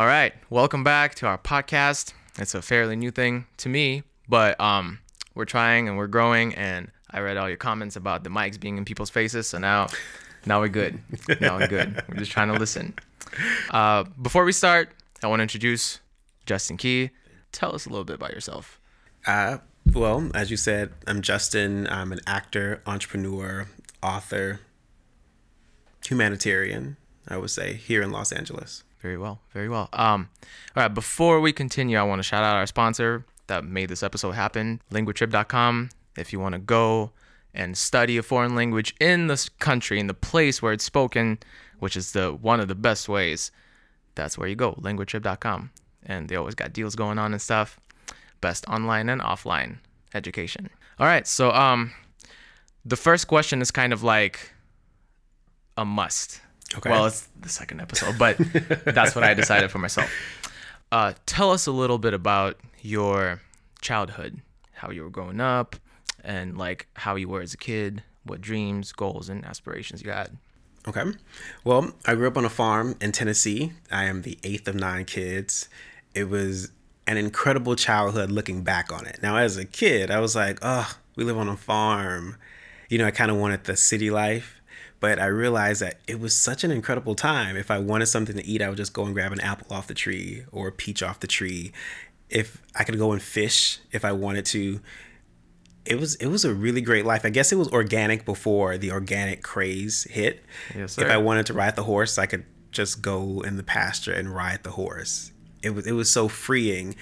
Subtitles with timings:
[0.00, 2.14] All right, welcome back to our podcast.
[2.38, 5.00] It's a fairly new thing to me, but um,
[5.34, 6.54] we're trying and we're growing.
[6.54, 9.88] And I read all your comments about the mics being in people's faces, so now,
[10.46, 11.00] now we're good.
[11.42, 12.02] Now we're good.
[12.08, 12.94] We're just trying to listen.
[13.68, 14.88] Uh, before we start,
[15.22, 16.00] I want to introduce
[16.46, 17.10] Justin Key.
[17.52, 18.80] Tell us a little bit about yourself.
[19.26, 19.58] Uh,
[19.92, 21.86] well, as you said, I'm Justin.
[21.88, 23.68] I'm an actor, entrepreneur,
[24.02, 24.60] author,
[26.06, 26.96] humanitarian.
[27.28, 28.82] I would say here in Los Angeles.
[29.00, 29.88] Very well, very well.
[29.92, 30.28] Um,
[30.76, 34.02] all right, before we continue, I want to shout out our sponsor that made this
[34.02, 35.90] episode happen, linguatrip.com.
[36.16, 37.12] If you want to go
[37.54, 41.38] and study a foreign language in this country, in the place where it's spoken,
[41.78, 43.50] which is the one of the best ways,
[44.14, 45.70] that's where you go, linguatrip.com.
[46.04, 47.80] And they always got deals going on and stuff.
[48.40, 49.78] Best online and offline
[50.14, 50.68] education.
[50.98, 51.92] All right, so um,
[52.84, 54.52] the first question is kind of like
[55.76, 56.42] a must.
[56.76, 56.90] Okay.
[56.90, 58.36] Well, it's the second episode, but
[58.84, 60.10] that's what I decided for myself.
[60.92, 63.40] Uh, tell us a little bit about your
[63.80, 64.40] childhood,
[64.72, 65.76] how you were growing up,
[66.22, 70.36] and like how you were as a kid, what dreams, goals, and aspirations you had.
[70.88, 71.04] Okay.
[71.64, 73.72] Well, I grew up on a farm in Tennessee.
[73.90, 75.68] I am the eighth of nine kids.
[76.14, 76.70] It was
[77.06, 79.18] an incredible childhood looking back on it.
[79.22, 82.36] Now, as a kid, I was like, oh, we live on a farm.
[82.88, 84.59] You know, I kind of wanted the city life
[85.00, 87.56] but I realized that it was such an incredible time.
[87.56, 89.86] If I wanted something to eat, I would just go and grab an apple off
[89.86, 91.72] the tree or a peach off the tree.
[92.28, 94.80] If I could go and fish if I wanted to,
[95.86, 97.24] it was it was a really great life.
[97.24, 100.44] I guess it was organic before the organic craze hit.
[100.76, 101.06] Yes, sir.
[101.06, 104.32] If I wanted to ride the horse, I could just go in the pasture and
[104.32, 105.32] ride the horse.
[105.62, 106.94] It was it was so freeing,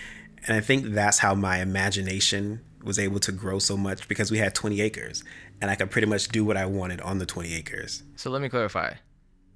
[0.46, 4.38] and I think that's how my imagination was able to grow so much because we
[4.38, 5.24] had 20 acres
[5.60, 8.02] and I could pretty much do what I wanted on the 20 acres.
[8.16, 8.94] So let me clarify.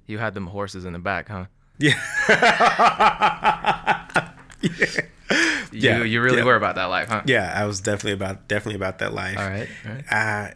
[0.05, 1.45] You had them horses in the back, huh?
[1.79, 1.93] Yeah.
[5.71, 5.73] yeah.
[5.97, 6.43] You, you really yeah.
[6.43, 7.23] were about that life, huh?
[7.25, 9.37] Yeah, I was definitely about definitely about that life.
[9.37, 9.67] All right.
[9.85, 10.03] All right.
[10.11, 10.53] Uh,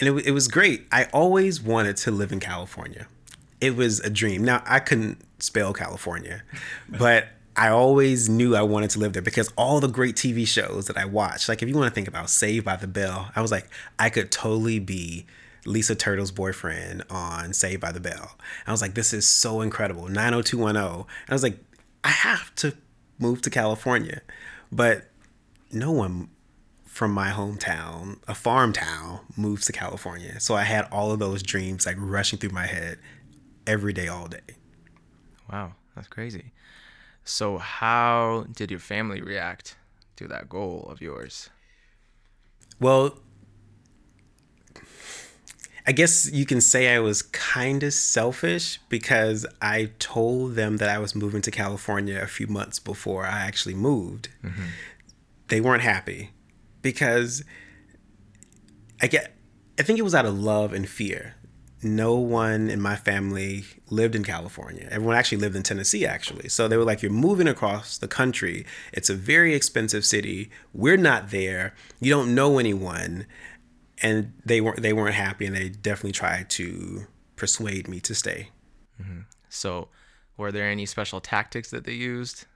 [0.00, 0.86] and it, it was great.
[0.90, 3.06] I always wanted to live in California.
[3.60, 4.44] It was a dream.
[4.44, 6.42] Now I couldn't spell California,
[6.88, 10.86] but I always knew I wanted to live there because all the great TV shows
[10.86, 13.42] that I watched, like if you want to think about Saved by the Bell, I
[13.42, 15.26] was like, I could totally be
[15.64, 18.36] Lisa Turtle's boyfriend on Saved by the Bell.
[18.66, 20.08] I was like, this is so incredible.
[20.08, 21.06] 90210.
[21.28, 21.58] I was like,
[22.02, 22.74] I have to
[23.18, 24.20] move to California.
[24.72, 25.08] But
[25.70, 26.30] no one
[26.84, 30.38] from my hometown, a farm town, moves to California.
[30.40, 32.98] So I had all of those dreams like rushing through my head
[33.66, 34.40] every day, all day.
[35.50, 36.52] Wow, that's crazy.
[37.24, 39.76] So, how did your family react
[40.16, 41.48] to that goal of yours?
[42.78, 43.18] Well,
[45.86, 50.88] I guess you can say I was kind of selfish because I told them that
[50.88, 54.28] I was moving to California a few months before I actually moved.
[54.42, 54.62] Mm-hmm.
[55.48, 56.30] They weren't happy
[56.80, 57.44] because
[59.00, 59.34] I get
[59.78, 61.34] I think it was out of love and fear
[61.84, 64.88] no one in my family lived in California.
[64.90, 66.48] Everyone actually lived in Tennessee, actually.
[66.48, 68.66] So they were like, You're moving across the country.
[68.92, 70.50] It's a very expensive city.
[70.72, 71.74] We're not there.
[72.00, 73.26] You don't know anyone.
[74.02, 77.06] And they weren't they weren't happy and they definitely tried to
[77.36, 78.48] persuade me to stay.
[79.00, 79.20] Mm-hmm.
[79.48, 79.88] So
[80.36, 82.46] were there any special tactics that they used?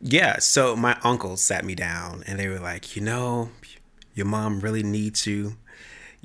[0.00, 0.38] Yeah.
[0.38, 3.50] So my uncles sat me down and they were like, you know,
[4.14, 5.56] your mom really needs you.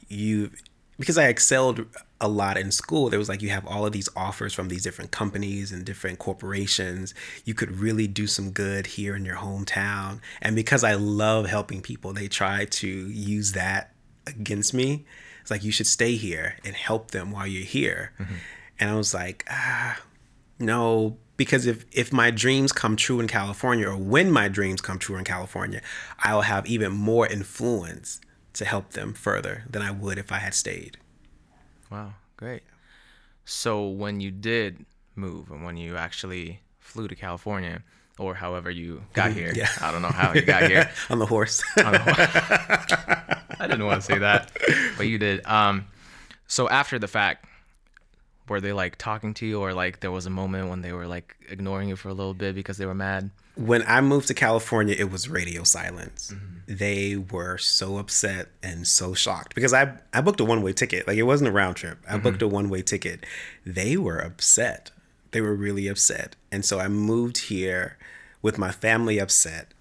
[0.07, 0.51] You
[0.97, 1.85] because I excelled
[2.19, 4.83] a lot in school, there was like you have all of these offers from these
[4.83, 7.13] different companies and different corporations.
[7.45, 10.19] You could really do some good here in your hometown.
[10.41, 13.93] And because I love helping people, they try to use that
[14.25, 15.05] against me.
[15.41, 18.13] It's like you should stay here and help them while you're here.
[18.19, 18.35] Mm-hmm.
[18.79, 19.99] And I was like, ah,
[20.59, 24.99] no, because if if my dreams come true in California or when my dreams come
[24.99, 25.81] true in California,
[26.19, 28.19] I will have even more influence
[28.53, 30.97] to help them further than I would if I had stayed.
[31.91, 32.63] Wow, great.
[33.45, 37.81] So when you did move and when you actually flew to California,
[38.19, 39.69] or however you got here, yeah.
[39.81, 41.63] I don't know how you got here on the horse.
[41.83, 43.49] on the horse.
[43.59, 44.51] I didn't want to say that,
[44.97, 45.45] but you did.
[45.45, 45.85] Um,
[46.47, 47.45] so after the fact,
[48.47, 51.07] were they like talking to you, or like there was a moment when they were
[51.07, 53.29] like ignoring you for a little bit because they were mad?
[53.57, 56.31] When I moved to California, it was radio silence.
[56.33, 60.73] Mm-hmm they were so upset and so shocked because I I booked a one way
[60.73, 61.07] ticket.
[61.07, 61.97] Like it wasn't a round trip.
[62.07, 62.23] I mm-hmm.
[62.23, 63.25] booked a one way ticket.
[63.65, 64.91] They were upset.
[65.31, 66.35] They were really upset.
[66.51, 67.97] And so I moved here
[68.41, 69.73] with my family upset.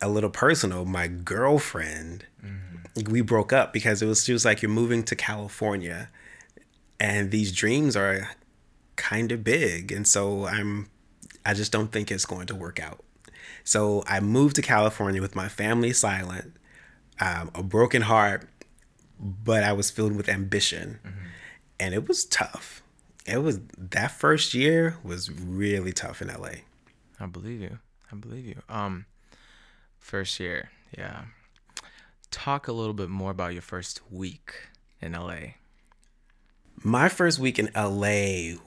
[0.00, 3.10] A little personal, my girlfriend, mm-hmm.
[3.10, 6.10] we broke up because it was she was like, You're moving to California
[6.98, 8.30] and these dreams are
[8.96, 9.92] kind of big.
[9.92, 10.88] And so I'm
[11.44, 13.04] I just don't think it's going to work out.
[13.64, 16.54] So I moved to California with my family silent,
[17.20, 18.48] um, a broken heart,
[19.18, 21.00] but I was filled with ambition.
[21.80, 22.82] And it was tough.
[23.26, 26.60] It was that first year was really tough in LA.
[27.18, 27.78] I believe you.
[28.12, 28.62] I believe you.
[28.68, 29.06] Um,
[29.98, 31.22] first year, yeah.
[32.30, 34.52] Talk a little bit more about your first week
[35.00, 35.54] in LA.
[36.82, 38.58] My first week in LA,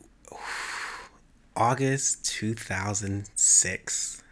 [1.57, 4.23] August 2006.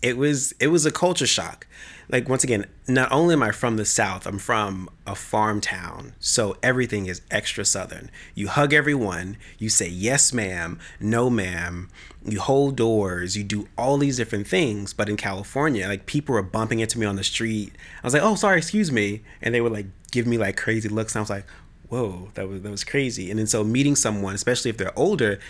[0.00, 1.66] It was it was a culture shock.
[2.08, 6.14] Like once again, not only am I from the south, I'm from a farm town.
[6.20, 8.12] So everything is extra southern.
[8.36, 11.88] You hug everyone, you say yes ma'am, no ma'am,
[12.24, 16.42] you hold doors, you do all these different things, but in California, like people were
[16.42, 17.72] bumping into me on the street.
[18.04, 20.88] I was like, "Oh, sorry, excuse me." And they would like give me like crazy
[20.88, 21.46] looks and I was like,
[21.88, 25.40] "Whoa, that was that was crazy." And then so meeting someone, especially if they're older,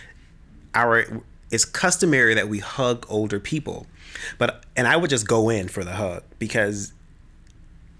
[0.76, 3.86] our it's customary that we hug older people.
[4.38, 6.92] But and i would just go in for the hug because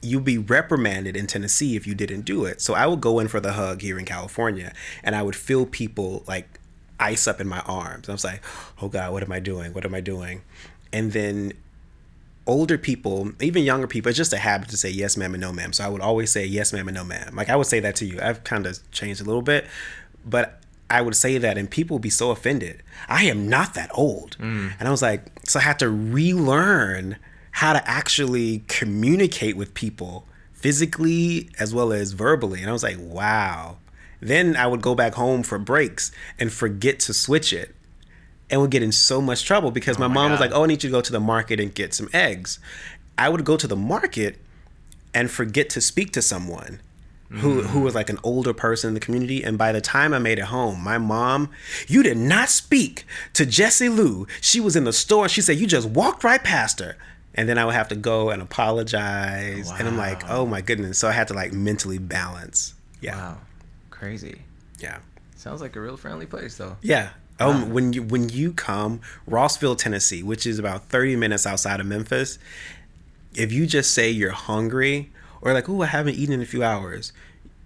[0.03, 2.61] you'd be reprimanded in tennessee if you didn't do it.
[2.61, 5.67] So i would go in for the hug here in california and i would feel
[5.67, 6.61] people like
[6.99, 8.09] ice up in my arms.
[8.09, 8.43] I was like
[8.81, 9.73] oh god what am i doing?
[9.73, 10.43] What am i doing?
[10.93, 11.53] And then
[12.47, 15.53] older people even younger people it's just a habit to say yes ma'am and no
[15.53, 15.73] ma'am.
[15.73, 17.35] So i would always say yes ma'am and no ma'am.
[17.37, 18.19] Like i would say that to you.
[18.21, 19.67] I've kind of changed a little bit
[20.25, 22.83] but I would say that and people would be so offended.
[23.09, 24.37] I am not that old.
[24.39, 24.73] Mm.
[24.79, 27.17] And I was like, so I had to relearn
[27.53, 32.61] how to actually communicate with people physically as well as verbally.
[32.61, 33.79] And I was like, wow.
[34.21, 37.75] Then I would go back home for breaks and forget to switch it
[38.49, 40.65] and would get in so much trouble because oh my, my mom was like, oh,
[40.65, 42.59] I need you to go to the market and get some eggs.
[43.19, 44.39] I would go to the market
[45.13, 46.81] and forget to speak to someone
[47.31, 49.43] who who was like an older person in the community.
[49.43, 51.51] And by the time I made it home, my mom,
[51.89, 54.27] you did not speak to Jessie Lou.
[54.41, 55.29] She was in the store.
[55.29, 56.97] She said you just walked right past her.
[57.35, 59.71] And then I would have to go and apologize.
[59.71, 60.99] And I'm like, oh my goodness.
[60.99, 62.75] So I had to like mentally balance.
[63.01, 63.17] Yeah.
[63.17, 63.39] Wow,
[63.91, 64.41] crazy.
[64.79, 64.99] Yeah.
[65.35, 66.77] Sounds like a real friendly place, though.
[66.83, 67.11] Yeah.
[67.39, 71.87] Um, when you when you come Rossville, Tennessee, which is about 30 minutes outside of
[71.87, 72.39] Memphis,
[73.35, 76.63] if you just say you're hungry or like, "Oh, I haven't eaten in a few
[76.63, 77.13] hours,"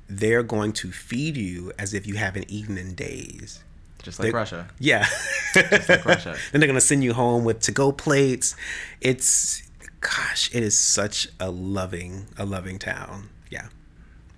[0.08, 3.62] they're going to feed you as if you haven't eaten in days.
[4.02, 4.68] Just like They- Russia.
[4.78, 5.06] Yeah.
[5.54, 6.36] Just like Russia.
[6.52, 8.56] then they're gonna send you home with to-go plates.
[9.00, 9.62] It's
[10.00, 13.28] gosh, it is such a loving, a loving town.
[13.50, 13.66] Yeah.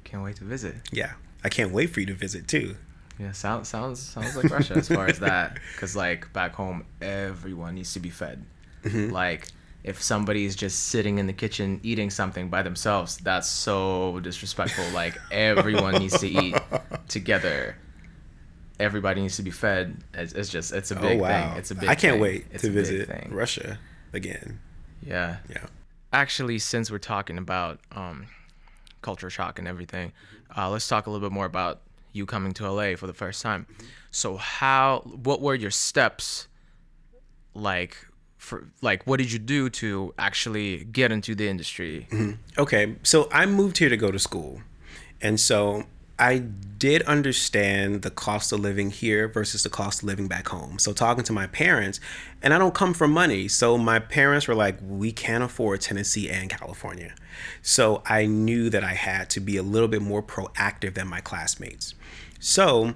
[0.04, 0.74] Can't wait to visit.
[0.90, 1.12] Yeah.
[1.44, 2.76] I can't wait for you to visit too.
[3.18, 5.58] Yeah, sounds sounds sounds like Russia as far as that.
[5.74, 8.44] Because like back home, everyone needs to be fed.
[8.84, 9.12] Mm-hmm.
[9.12, 9.46] Like
[9.84, 14.84] if somebody's just sitting in the kitchen eating something by themselves, that's so disrespectful.
[14.94, 16.54] Like everyone needs to eat
[17.08, 17.76] together.
[18.80, 20.02] Everybody needs to be fed.
[20.14, 21.48] It's, it's just it's a big thing.
[21.56, 21.88] It's a big.
[21.88, 22.22] Oh, I can't thing.
[22.22, 23.08] wait It's to visit.
[23.30, 23.78] Russia
[24.12, 24.60] again.
[25.04, 25.38] Yeah.
[25.48, 25.66] Yeah.
[26.12, 28.26] actually since we're talking about um,
[29.00, 30.12] culture shock and everything
[30.56, 31.80] uh, let's talk a little bit more about
[32.12, 33.66] you coming to la for the first time
[34.12, 36.46] so how what were your steps
[37.54, 37.96] like
[38.42, 42.32] for like what did you do to actually get into the industry mm-hmm.
[42.58, 44.60] Okay, so I moved here to go to school.
[45.22, 45.84] And so
[46.18, 50.78] I did understand the cost of living here versus the cost of living back home.
[50.78, 52.00] So talking to my parents,
[52.42, 53.48] and I don't come from money.
[53.48, 57.14] So my parents were like, we can't afford Tennessee and California.
[57.62, 61.20] So I knew that I had to be a little bit more proactive than my
[61.20, 61.94] classmates.
[62.40, 62.94] So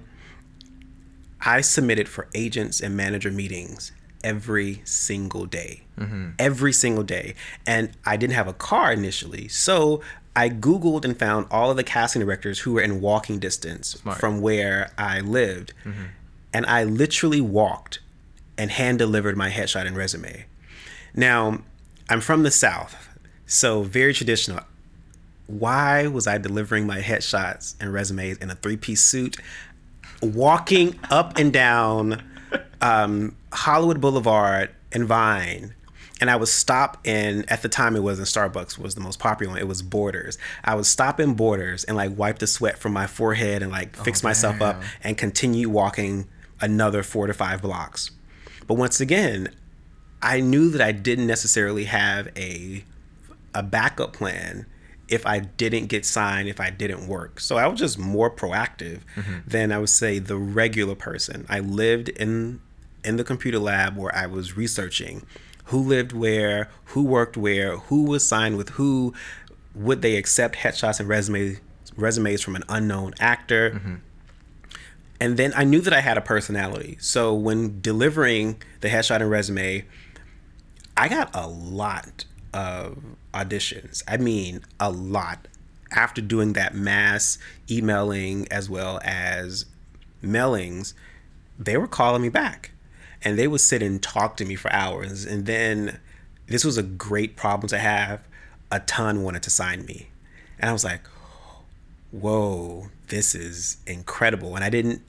[1.41, 3.91] I submitted for agents and manager meetings
[4.23, 5.83] every single day.
[5.97, 6.31] Mm-hmm.
[6.39, 7.35] Every single day.
[7.65, 9.47] And I didn't have a car initially.
[9.47, 10.01] So
[10.35, 14.39] I Googled and found all of the casting directors who were in walking distance from
[14.41, 15.73] where I lived.
[15.83, 16.03] Mm-hmm.
[16.53, 17.99] And I literally walked
[18.57, 20.45] and hand delivered my headshot and resume.
[21.15, 21.61] Now,
[22.09, 23.09] I'm from the South,
[23.45, 24.61] so very traditional.
[25.47, 29.37] Why was I delivering my headshots and resumes in a three piece suit,
[30.21, 32.23] walking up and down
[32.81, 35.73] um, Hollywood Boulevard and Vine?
[36.19, 39.53] And I would stop in, at the time it wasn't Starbucks was the most popular
[39.53, 40.39] one, it was Borders.
[40.63, 43.95] I would stop in Borders and like wipe the sweat from my forehead and like
[43.95, 46.27] fix myself up and continue walking
[46.59, 48.11] another four to five blocks.
[48.65, 49.49] But once again,
[50.21, 52.83] I knew that I didn't necessarily have a
[53.53, 54.65] a backup plan
[55.07, 57.39] if I didn't get signed, if I didn't work.
[57.39, 59.37] So I was just more proactive mm-hmm.
[59.47, 61.45] than I would say the regular person.
[61.49, 62.61] I lived in
[63.03, 65.25] in the computer lab where I was researching
[65.65, 69.13] who lived where, who worked where, who was signed with who,
[69.75, 71.59] would they accept headshots and resumes
[71.95, 73.95] resumes from an unknown actor mm-hmm.
[75.19, 76.97] And then I knew that I had a personality.
[76.99, 79.83] So when delivering the headshot and resume,
[80.95, 82.99] I got a lot of
[83.43, 84.03] auditions.
[84.07, 85.47] I mean, a lot.
[85.91, 87.37] After doing that mass
[87.69, 89.65] emailing as well as
[90.23, 90.93] mailings,
[91.57, 92.71] they were calling me back
[93.21, 95.25] and they would sit and talk to me for hours.
[95.25, 95.99] And then
[96.47, 98.21] this was a great problem to have.
[98.69, 100.09] A ton wanted to sign me.
[100.59, 101.07] And I was like,
[102.11, 104.55] whoa, this is incredible.
[104.55, 105.01] And I didn't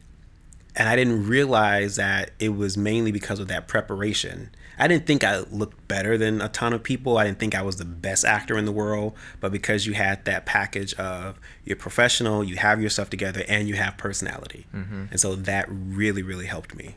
[0.77, 4.51] and I didn't realize that it was mainly because of that preparation.
[4.79, 7.19] I didn't think I looked better than a ton of people.
[7.19, 10.25] I didn't think I was the best actor in the world, but because you had
[10.27, 15.07] that package of you're professional, you have yourself together, and you have personality, mm-hmm.
[15.11, 16.95] and so that really, really helped me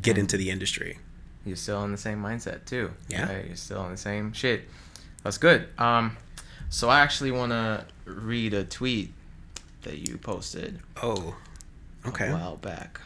[0.00, 0.98] get into the industry.
[1.44, 2.92] You're still in the same mindset too.
[3.08, 3.46] Yeah, right?
[3.46, 4.68] you're still in the same shit.
[5.22, 5.68] That's good.
[5.78, 6.16] Um,
[6.68, 9.12] so I actually want to read a tweet
[9.82, 10.80] that you posted.
[11.02, 11.36] Oh,
[12.06, 12.28] okay.
[12.28, 13.00] A while back.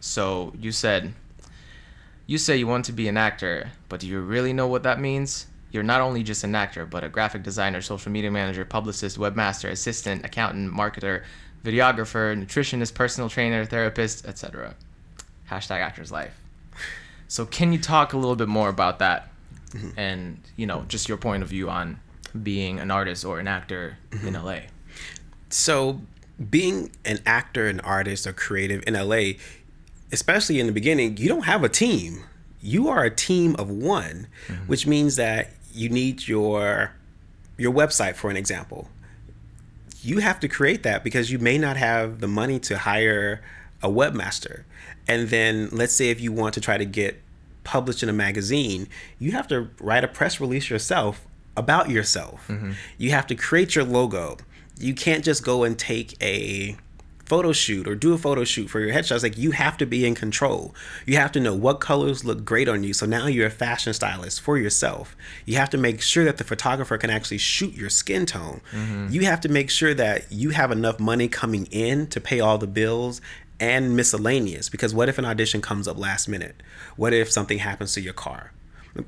[0.00, 1.12] So you said,
[2.26, 5.00] you say you want to be an actor, but do you really know what that
[5.00, 5.46] means?
[5.70, 9.70] You're not only just an actor, but a graphic designer, social media manager, publicist, webmaster,
[9.70, 11.24] assistant, accountant, marketer,
[11.64, 14.74] videographer, nutritionist, personal trainer, therapist, etc.
[15.50, 16.38] Hashtag actor's life.
[17.26, 19.30] So can you talk a little bit more about that,
[19.70, 19.98] mm-hmm.
[19.98, 21.98] and you know just your point of view on
[22.40, 24.28] being an artist or an actor mm-hmm.
[24.28, 24.58] in LA?
[25.50, 26.00] So
[26.50, 29.38] being an actor, an artist, or creative in LA,
[30.14, 32.24] especially in the beginning, you don't have a team.
[32.62, 34.66] You are a team of one, mm-hmm.
[34.66, 36.92] which means that you need your
[37.58, 38.88] your website for an example.
[40.00, 43.42] You have to create that because you may not have the money to hire
[43.82, 44.64] a webmaster.
[45.06, 47.20] And then let's say if you want to try to get
[47.64, 52.46] published in a magazine, you have to write a press release yourself about yourself.
[52.48, 52.72] Mm-hmm.
[52.98, 54.38] You have to create your logo.
[54.78, 56.76] You can't just go and take a
[57.26, 60.06] photo shoot or do a photo shoot for your headshots like you have to be
[60.06, 60.74] in control.
[61.06, 62.92] You have to know what colors look great on you.
[62.92, 65.16] So now you're a fashion stylist for yourself.
[65.46, 68.60] You have to make sure that the photographer can actually shoot your skin tone.
[68.72, 69.08] Mm-hmm.
[69.10, 72.58] you have to make sure that you have enough money coming in to pay all
[72.58, 73.20] the bills
[73.60, 76.62] and miscellaneous because what if an audition comes up last minute?
[76.96, 78.52] What if something happens to your car?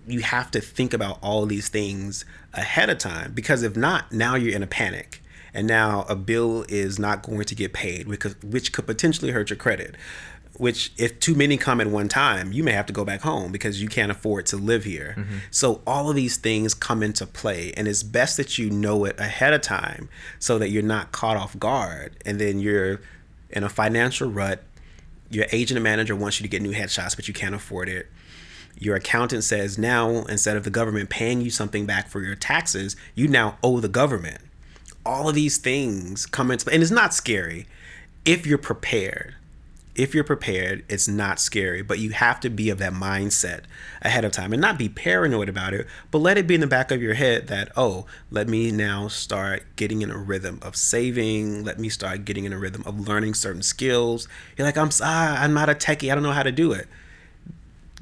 [0.06, 4.34] You have to think about all these things ahead of time because if not now
[4.34, 5.22] you're in a panic
[5.56, 9.32] and now a bill is not going to get paid, which could, which could potentially
[9.32, 9.96] hurt your credit.
[10.58, 13.52] Which, if too many come at one time, you may have to go back home
[13.52, 15.14] because you can't afford to live here.
[15.18, 15.36] Mm-hmm.
[15.50, 19.20] So, all of these things come into play, and it's best that you know it
[19.20, 20.08] ahead of time
[20.38, 23.02] so that you're not caught off guard and then you're
[23.50, 24.62] in a financial rut.
[25.28, 28.06] Your agent and manager wants you to get new headshots, but you can't afford it
[28.78, 32.94] your accountant says now instead of the government paying you something back for your taxes,
[33.14, 34.36] you now owe the government
[35.06, 37.66] all of these things come into and it's not scary
[38.24, 39.36] if you're prepared
[39.94, 43.60] if you're prepared it's not scary but you have to be of that mindset
[44.02, 46.66] ahead of time and not be paranoid about it but let it be in the
[46.66, 50.74] back of your head that oh let me now start getting in a rhythm of
[50.74, 54.26] saving let me start getting in a rhythm of learning certain skills
[54.58, 56.88] you're like i'm ah, i'm not a techie i don't know how to do it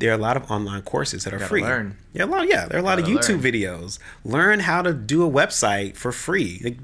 [0.00, 1.62] there are a lot of online courses that are free.
[1.62, 1.96] Learn.
[2.12, 2.48] Yeah, a lot.
[2.48, 3.52] Yeah, there are a lot of YouTube learn.
[3.52, 3.98] videos.
[4.24, 6.76] Learn how to do a website for free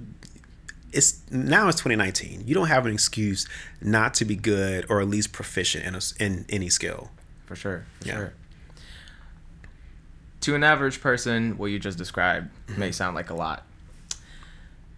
[0.93, 2.45] it's now it's 2019.
[2.47, 3.49] You don't have an excuse
[3.81, 7.11] not to be good or at least proficient in a, in any skill.
[7.47, 7.85] For sure.
[8.01, 8.15] For yeah.
[8.15, 8.33] Sure.
[10.43, 12.81] To an average person, what you just described mm-hmm.
[12.81, 13.65] may sound like a lot.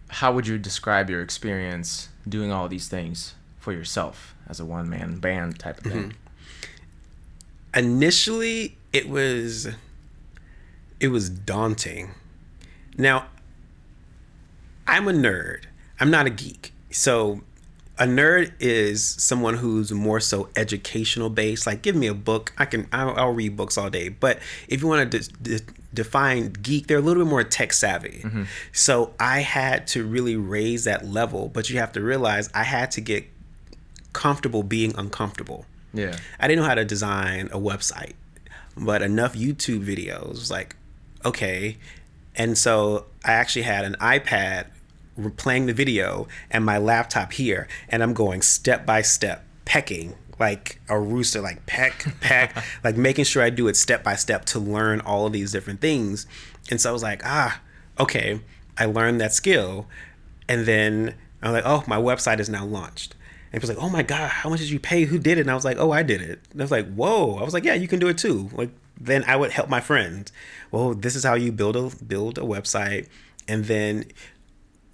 [0.07, 4.89] How would you describe your experience doing all these things for yourself as a one
[4.89, 6.13] man band type of thing?
[7.73, 7.79] Mm-hmm.
[7.79, 9.69] Initially, it was
[10.99, 12.11] it was daunting.
[12.97, 13.25] Now,
[14.87, 15.63] I'm a nerd.
[16.03, 16.73] I'm not a geek.
[16.91, 17.39] So
[17.97, 21.65] a nerd is someone who's more so educational based.
[21.65, 24.09] Like, give me a book, I can I'll, I'll read books all day.
[24.09, 27.71] But if you want to de- de- define geek, they're a little bit more tech
[27.71, 28.19] savvy.
[28.21, 28.43] Mm-hmm.
[28.73, 31.47] So I had to really raise that level.
[31.47, 33.23] But you have to realize I had to get
[34.11, 35.65] comfortable being uncomfortable.
[35.93, 38.15] Yeah, I didn't know how to design a website,
[38.75, 40.75] but enough YouTube videos like,
[41.23, 41.77] okay.
[42.35, 44.65] And so I actually had an iPad
[45.37, 50.81] playing the video and my laptop here, and I'm going step by step, pecking like
[50.89, 54.59] a rooster, like peck, peck, like making sure I do it step by step to
[54.59, 56.25] learn all of these different things.
[56.69, 57.61] And so I was like, ah,
[57.99, 58.41] okay,
[58.77, 59.87] I learned that skill.
[60.49, 63.15] And then I was like, oh, my website is now launched.
[63.51, 65.05] And he was like, oh my God, how much did you pay?
[65.05, 65.41] Who did it?
[65.41, 66.39] And I was like, oh, I did it.
[66.51, 67.37] And I was like, whoa.
[67.37, 68.49] I was like, yeah, you can do it too.
[68.53, 70.31] Like, then I would help my friends.
[70.71, 73.07] Well, this is how you build a build a website.
[73.47, 74.05] And then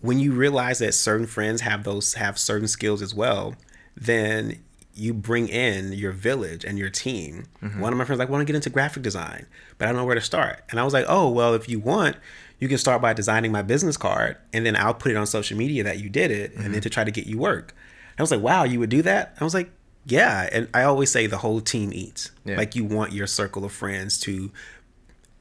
[0.02, 3.56] when you realize that certain friends have those have certain skills as well,
[3.96, 4.60] then
[4.94, 7.46] you bring in your village and your team.
[7.62, 7.80] Mm-hmm.
[7.80, 9.46] One of my friends like want to get into graphic design,
[9.78, 10.64] but I don't know where to start.
[10.70, 12.18] And I was like, oh well, if you want,
[12.60, 15.58] you can start by designing my business card, and then I'll put it on social
[15.58, 16.82] media that you did it, and then mm-hmm.
[16.82, 17.74] to try to get you work.
[18.18, 19.36] I was like, wow, you would do that?
[19.40, 19.72] I was like,
[20.06, 20.50] yeah.
[20.52, 22.32] And I always say the whole team eats.
[22.44, 22.58] Yeah.
[22.58, 24.52] Like you want your circle of friends to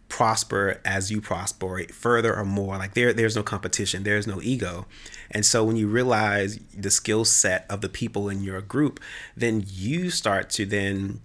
[0.09, 2.77] prosper as you prosper further or more.
[2.79, 4.05] Like there there's no competition.
[4.05, 4.87] There's no ego.
[5.31, 9.01] And so when you realize the skill set of the people in your group
[9.37, 11.21] then you start to then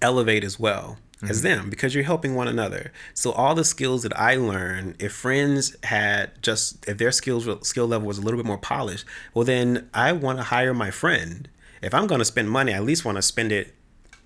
[0.00, 1.48] elevate as well as mm-hmm.
[1.48, 2.92] them because you're helping one another.
[3.14, 7.88] So all the skills that i learned if friends had just if their skills skill
[7.88, 11.48] level was a little bit more polished well then i want to hire my friend.
[11.82, 13.74] If i'm going to spend money i at least want to spend it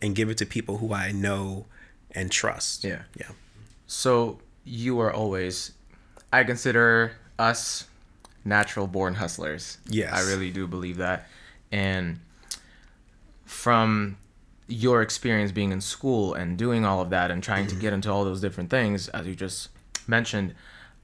[0.03, 1.67] and give it to people who i know
[2.12, 3.02] and trust Yeah.
[3.19, 3.31] yeah
[3.87, 5.73] So you are always,
[6.33, 7.87] I consider us
[8.45, 9.78] natural born hustlers.
[9.88, 10.12] Yes.
[10.12, 11.26] I really do believe that.
[11.71, 12.19] And
[13.45, 14.19] from
[14.69, 18.11] your experience being in school and doing all of that and trying to get into
[18.11, 19.69] all those different things, as you just
[20.07, 20.54] mentioned,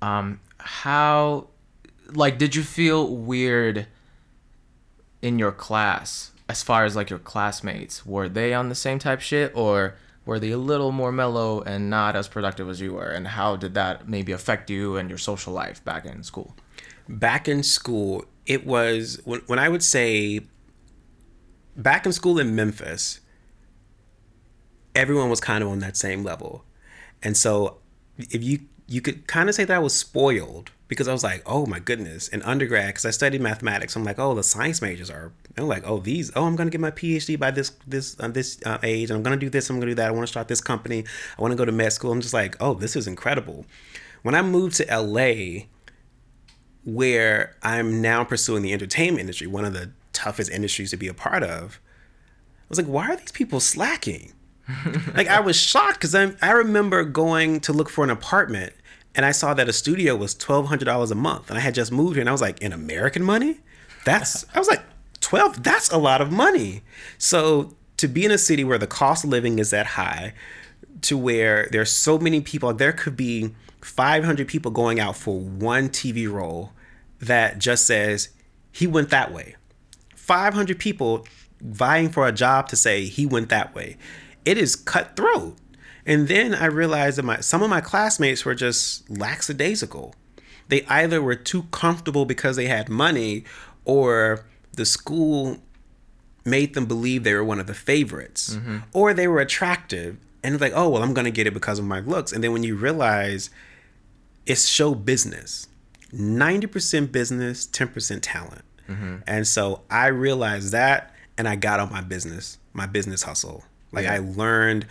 [0.01, 1.49] um, how,
[2.13, 3.87] like, did you feel weird
[5.21, 8.07] in your class as far as like your classmates?
[8.07, 9.97] Were they on the same type shit or
[10.29, 13.11] were they a little more mellow and not as productive as you were?
[13.17, 16.55] And how did that maybe affect you and your social life back in school?
[17.09, 20.43] back in school, it was when, when I would say
[21.77, 23.21] back in school in Memphis,
[24.95, 26.65] everyone was kind of on that same level.
[27.23, 27.79] And so
[28.19, 31.43] if you you could kind of say that I was spoiled because I was like,
[31.45, 35.11] oh my goodness, in undergrad, because I studied mathematics, I'm like, oh, the science majors
[35.11, 35.33] are.
[35.57, 38.59] I'm like, oh, these, oh, I'm gonna get my PhD by this this uh, this
[38.65, 40.09] uh, age, and I'm gonna do this, I'm gonna do that.
[40.09, 41.05] I want to start this company.
[41.39, 42.11] I want to go to med school.
[42.11, 43.67] I'm just like, oh, this is incredible.
[44.23, 45.67] When I moved to LA,
[46.85, 51.15] where I'm now pursuing the entertainment industry, one of the toughest industries to be a
[51.15, 51.81] part of.
[52.61, 54.33] I was like, why are these people slacking?
[55.15, 58.73] like I was shocked because I I remember going to look for an apartment
[59.19, 61.75] and I saw that a studio was twelve hundred dollars a month, and I had
[61.75, 63.59] just moved here, and I was like, in American money,
[64.05, 64.85] that's I was like
[65.21, 65.65] twelve.
[65.65, 66.83] That's a lot of money.
[67.19, 70.35] So to be in a city where the cost of living is that high,
[71.03, 75.41] to where there's so many people, there could be five hundred people going out for
[75.41, 76.71] one TV role
[77.21, 78.29] that just says
[78.71, 79.57] he went that way.
[80.15, 81.27] 500 people
[81.61, 83.97] vying for a job to say he went that way.
[84.45, 85.57] It is cutthroat.
[86.07, 90.15] And then I realized that my some of my classmates were just lackadaisical.
[90.69, 93.45] They either were too comfortable because they had money
[93.85, 95.59] or the school
[96.45, 98.79] made them believe they were one of the favorites mm-hmm.
[98.93, 101.79] or they were attractive and it's like, "Oh, well, I'm going to get it because
[101.79, 103.51] of my looks." And then when you realize
[104.49, 105.69] it's show business
[106.13, 109.17] 90% business 10% talent mm-hmm.
[109.27, 114.05] and so i realized that and i got on my business my business hustle like
[114.05, 114.15] Yeah.
[114.15, 114.87] i learned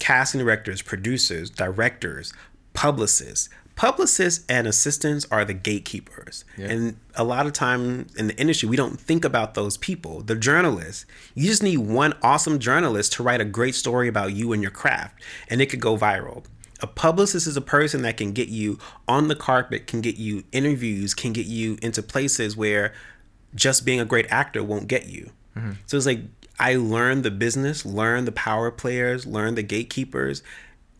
[0.00, 2.32] casting directors producers directors
[2.72, 3.48] publicists.
[3.76, 6.44] Publicists and assistants are the gatekeepers.
[6.70, 10.22] And a lot of time in the industry we don't think about those people.
[10.22, 14.52] The journalists you just need one awesome journalist to write a great story about you
[14.52, 16.44] and your craft and it could go viral.
[16.82, 20.44] A publicist is a person that can get you on the carpet, can get you
[20.50, 22.94] interviews, can get you into places where
[23.54, 25.30] just being a great actor won't get you.
[25.56, 25.72] Mm-hmm.
[25.86, 26.20] So it's like
[26.60, 30.42] I learned the business, learned the power players, learned the gatekeepers,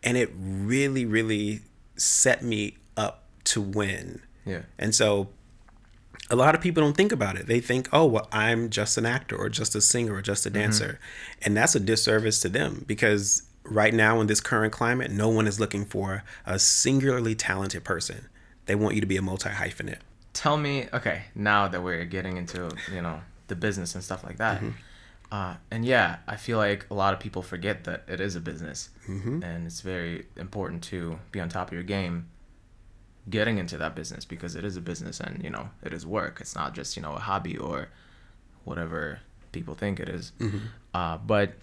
[0.03, 1.61] and it really, really
[1.95, 4.21] set me up to win.
[4.43, 4.63] Yeah.
[4.79, 5.29] And so
[6.31, 7.45] a lot of people don't think about it.
[7.45, 10.49] They think, oh, well, I'm just an actor or just a singer or just a
[10.49, 10.61] mm-hmm.
[10.61, 10.99] dancer.
[11.43, 15.45] And that's a disservice to them because right now in this current climate, no one
[15.45, 18.29] is looking for a singularly talented person.
[18.65, 19.99] They want you to be a multi hyphenate.
[20.33, 24.37] Tell me, okay, now that we're getting into, you know, the business and stuff like
[24.37, 24.57] that.
[24.57, 24.69] Mm-hmm.
[25.31, 28.41] Uh, and yeah, I feel like a lot of people forget that it is a
[28.41, 28.89] business.
[29.43, 32.27] And it's very important to be on top of your game
[33.29, 36.39] getting into that business because it is a business and, you know, it is work.
[36.41, 37.87] It's not just, you know, a hobby or
[38.65, 39.19] whatever
[39.53, 40.33] people think it is.
[40.93, 41.53] Uh, but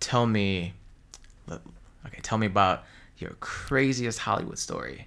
[0.00, 0.72] tell me,
[1.50, 2.84] okay, tell me about
[3.18, 5.06] your craziest Hollywood story.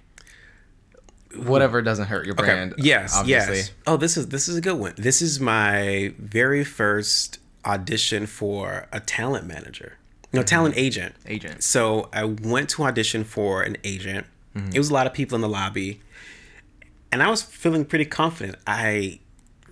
[1.36, 2.74] Whatever doesn't hurt your brand.
[2.78, 3.14] Yes.
[3.16, 3.56] obviously.
[3.56, 3.72] Yes.
[3.86, 4.94] Oh, this is this is a good one.
[4.96, 9.98] This is my very first audition for a talent manager.
[10.32, 10.84] No, talent mm-hmm.
[10.84, 11.14] agent.
[11.26, 11.62] Agent.
[11.62, 14.26] So I went to audition for an agent.
[14.54, 14.70] Mm-hmm.
[14.74, 16.00] It was a lot of people in the lobby.
[17.12, 18.56] And I was feeling pretty confident.
[18.66, 19.18] I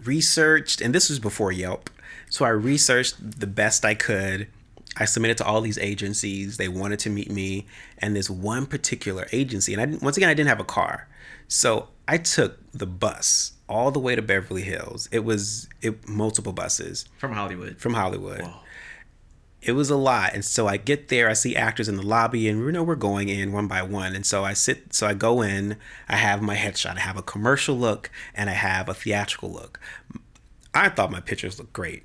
[0.03, 1.91] researched, and this was before Yelp.
[2.31, 4.49] So I researched the best I could.
[4.97, 6.57] I submitted to all these agencies.
[6.57, 7.67] They wanted to meet me,
[7.99, 9.73] and this one particular agency.
[9.73, 11.09] And I didn't, once again, I didn't have a car,
[11.47, 15.09] so I took the bus all the way to Beverly Hills.
[15.13, 17.79] It was it multiple buses From Hollywood.
[17.79, 18.43] from Hollywood.
[18.43, 18.61] Whoa.
[19.61, 21.29] It was a lot, and so I get there.
[21.29, 24.15] I see actors in the lobby, and we know we're going in one by one.
[24.15, 25.77] And so I sit, so I go in.
[26.09, 26.97] I have my headshot.
[26.97, 29.81] I have a commercial look, and I have a theatrical look.
[30.73, 32.05] I thought my pictures looked great.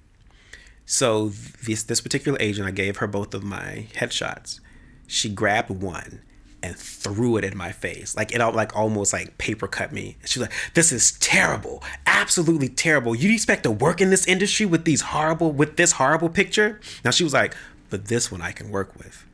[0.85, 1.29] So
[1.63, 4.59] this this particular agent, I gave her both of my headshots.
[5.05, 6.21] She grabbed one
[6.63, 10.17] and threw it in my face, like it all like almost like paper cut me.
[10.25, 13.13] She was like, "This is terrible, absolutely terrible.
[13.13, 17.11] You expect to work in this industry with these horrible with this horrible picture?" Now
[17.11, 17.55] she was like,
[17.89, 19.25] "But this one I can work with."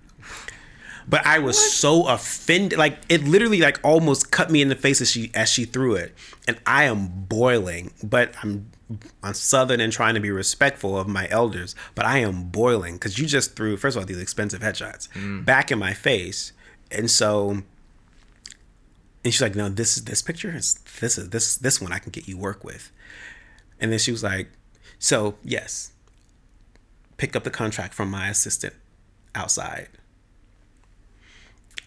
[1.08, 5.02] But I was so offended, like it literally like almost cut me in the face
[5.02, 6.14] as she as she threw it,
[6.48, 7.92] and I am boiling.
[8.04, 8.70] But I'm
[9.24, 13.18] I'm southern and trying to be respectful of my elders, but I am boiling because
[13.18, 15.44] you just threw first of all these expensive headshots mm.
[15.46, 16.54] back in my face,
[16.92, 17.62] and so.
[19.22, 22.00] And she's like, "No, this is this picture is this is this this one I
[22.00, 22.92] can get you work with,"
[23.80, 24.50] and then she was like,
[24.98, 25.92] "So yes,
[27.18, 28.74] pick up the contract from my assistant
[29.36, 29.90] outside."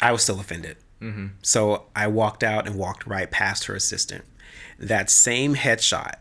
[0.00, 0.76] I was still offended.
[1.00, 1.26] Mm-hmm.
[1.42, 4.24] So I walked out and walked right past her assistant.
[4.78, 6.14] That same headshot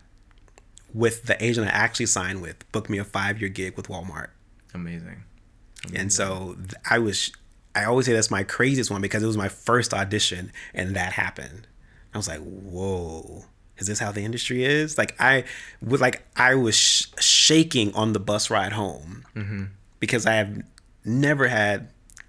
[0.94, 4.28] with the agent I actually signed with booked me a five year gig with Walmart.
[4.74, 5.24] Amazing.
[5.94, 7.32] And so th- I was,
[7.74, 11.12] I always say that's my craziest one because it was my first audition and that
[11.12, 11.66] happened.
[12.14, 13.44] I was like, whoa.
[13.78, 14.98] Is this how the industry is?
[14.98, 15.44] Like I
[15.80, 19.64] was like I was sh- shaking on the bus ride home mm-hmm.
[19.98, 20.62] because I have
[21.04, 21.88] never had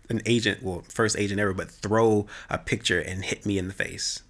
[0.09, 3.73] an agent, well, first agent ever, but throw a picture and hit me in the
[3.73, 4.21] face.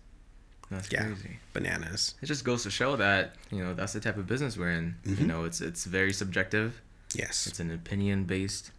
[0.69, 1.39] That's Yeah, crazy.
[1.53, 2.15] bananas.
[2.21, 4.95] It just goes to show that you know that's the type of business we're in.
[5.05, 5.27] You mm-hmm.
[5.27, 6.81] know, it's it's very subjective.
[7.13, 7.47] Yes.
[7.47, 8.71] It's an opinion based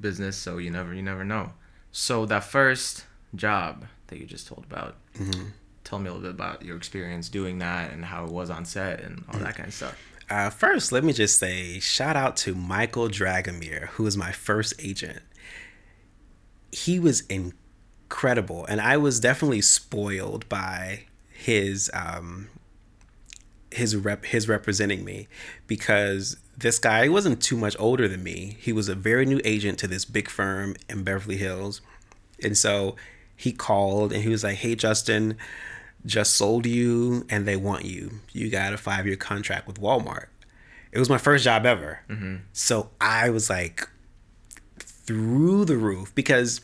[0.00, 1.52] business, so you never you never know.
[1.98, 4.96] So that first job that you just told about,
[5.82, 8.66] tell me a little bit about your experience doing that and how it was on
[8.66, 9.98] set and all that kind of stuff.
[10.28, 14.74] Uh, first, let me just say shout out to Michael Dragomir, who was my first
[14.78, 15.22] agent.
[16.70, 22.50] He was incredible, and I was definitely spoiled by his um,
[23.70, 25.28] his rep his representing me
[25.66, 28.56] because this guy he wasn't too much older than me.
[28.60, 31.80] He was a very new agent to this big firm in Beverly Hills,
[32.42, 32.96] and so
[33.36, 35.36] he called and he was like, "Hey, Justin."
[36.06, 38.20] just sold you and they want you.
[38.32, 40.26] You got a five year contract with Walmart.
[40.92, 42.00] It was my first job ever.
[42.08, 42.36] Mm-hmm.
[42.52, 43.88] So I was like
[44.78, 46.60] through the roof because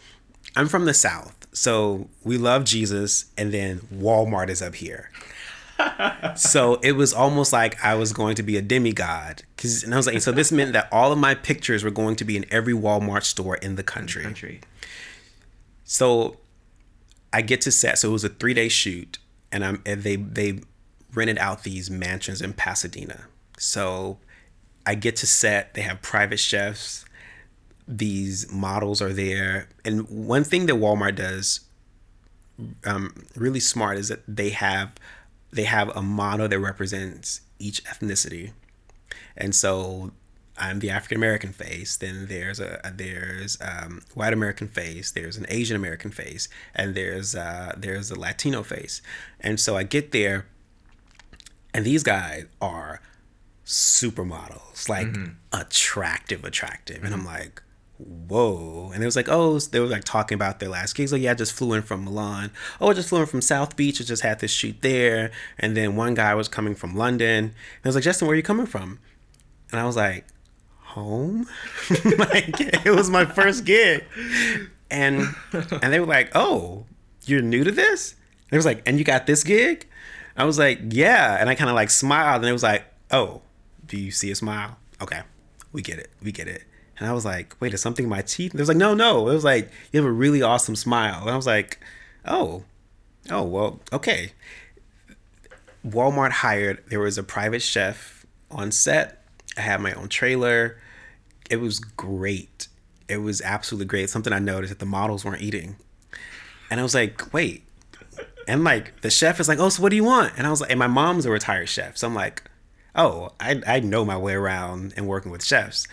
[0.57, 1.47] I'm from the South.
[1.53, 5.11] So we love Jesus and then Walmart is up here.
[6.37, 9.43] So it was almost like I was going to be a demigod.
[9.57, 12.17] Cause, and I was like, so this meant that all of my pictures were going
[12.17, 14.23] to be in every Walmart store in the country.
[14.23, 14.61] Country.
[15.85, 16.39] So
[17.33, 17.99] I get to set.
[17.99, 19.19] So it was a three day shoot,
[19.51, 20.61] and I'm and they they
[21.15, 23.27] rented out these mansions in Pasadena.
[23.59, 24.19] So
[24.87, 25.75] I get to set.
[25.75, 27.05] They have private chefs.
[27.89, 31.61] These models are there, and one thing that Walmart does,
[32.85, 34.93] um, really smart, is that they have
[35.53, 38.53] they have a model that represents each ethnicity,
[39.37, 40.13] and so
[40.59, 41.97] I'm the African American face.
[41.97, 45.11] Then there's a there's um, white American face.
[45.11, 49.03] There's an Asian American face, and there's uh, there's a Latino face.
[49.41, 50.47] And so I get there,
[51.73, 53.01] and these guys are
[53.65, 55.09] supermodels, like
[55.53, 57.63] attractive, attractive, and I'm like.
[58.05, 58.91] Whoa!
[58.95, 61.13] And it was like, oh, they were like talking about their last gigs.
[61.13, 62.51] Like, yeah, I just flew in from Milan.
[62.81, 64.01] Oh, I just flew in from South Beach.
[64.01, 65.31] I just had this shoot there.
[65.59, 67.45] And then one guy was coming from London.
[67.45, 68.99] And I was like, Justin, where are you coming from?
[69.71, 70.27] And I was like,
[70.93, 71.47] home?
[72.19, 74.05] like it was my first gig.
[74.91, 76.85] And and they were like, "Oh,
[77.25, 79.89] you're new to this?" And it was like, "And you got this gig?"
[80.37, 83.41] I was like, "Yeah." And I kind of like smiled and it was like, "Oh,
[83.87, 84.77] do you see a smile?
[85.01, 85.23] Okay.
[85.73, 86.11] We get it.
[86.23, 86.65] We get it."
[86.99, 88.95] And I was like, "Wait, is something in my teeth?" And it was like, "No,
[88.95, 91.79] no." It was like, "You have a really awesome smile." And I was like,
[92.25, 92.65] "Oh.
[93.31, 94.33] Oh, well, okay."
[95.87, 99.25] Walmart hired there was a private chef on set.
[99.57, 100.79] I had my own trailer.
[101.51, 102.69] It was great.
[103.09, 104.09] It was absolutely great.
[104.11, 105.77] Something I noticed that the models weren't eating.
[106.71, 107.65] And I was like, wait.
[108.49, 110.33] And like the chef is like, oh, so what do you want?
[110.37, 111.97] And I was like, and my mom's a retired chef.
[111.97, 112.43] So I'm like,
[112.95, 115.87] oh, I, I know my way around and working with chefs.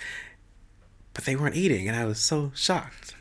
[1.20, 1.90] But they weren't eating.
[1.90, 3.14] And I was so shocked.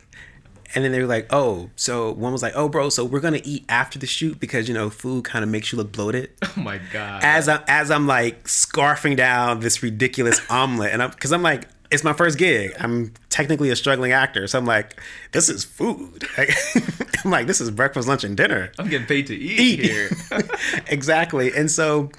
[0.73, 3.35] And then they were like, oh, so one was like, oh, bro, so we're going
[3.35, 6.31] to eat after the shoot because, you know, food kind of makes you look bloated
[6.45, 7.25] Oh my god.
[7.25, 11.67] as I as I'm like scarfing down this ridiculous omelet, and I'm because I'm like
[11.91, 12.73] it's my first gig.
[12.79, 14.95] I'm technically a struggling actor, so I'm like,
[15.33, 16.23] this is food.
[17.25, 18.71] I'm like, this is breakfast, lunch, and dinner.
[18.79, 19.81] I'm getting paid to eat, Eat.
[19.81, 20.11] here.
[20.87, 21.53] exactly.
[21.53, 22.13] And so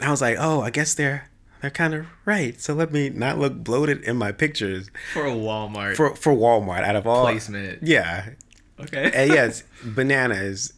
[0.00, 1.28] I was like, oh, I guess they're
[1.62, 2.60] they're kind of right.
[2.60, 6.82] So let me not look bloated in my pictures For a Walmart for for Walmart.
[6.82, 7.82] Out of all placement.
[7.82, 8.30] yeah,
[8.78, 9.10] Okay.
[9.14, 10.74] and yes, bananas.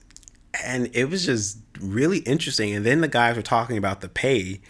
[0.64, 2.72] And it was just really interesting.
[2.74, 4.60] And then the guys were talking about the pay.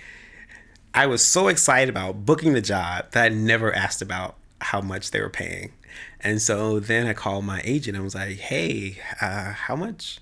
[0.95, 5.11] I was so excited about booking the job that I never asked about how much
[5.11, 5.73] they were paying.
[6.21, 10.21] And so then I called my agent and was like, "Hey, uh, how much?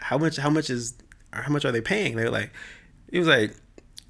[0.00, 0.36] How much?
[0.38, 0.94] How much is?
[1.32, 2.50] How much are they paying?" They were like,
[3.08, 3.54] "It was like."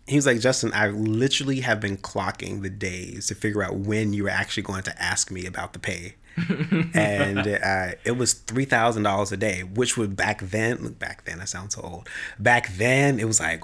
[0.08, 4.12] He was like, Justin, I literally have been clocking the days to figure out when
[4.12, 6.14] you were actually going to ask me about the pay
[6.94, 10.82] and uh, it was three thousand dollars a day, which would back then.
[10.82, 12.08] Look, back then, I sound so old.
[12.38, 13.62] Back then, it was like,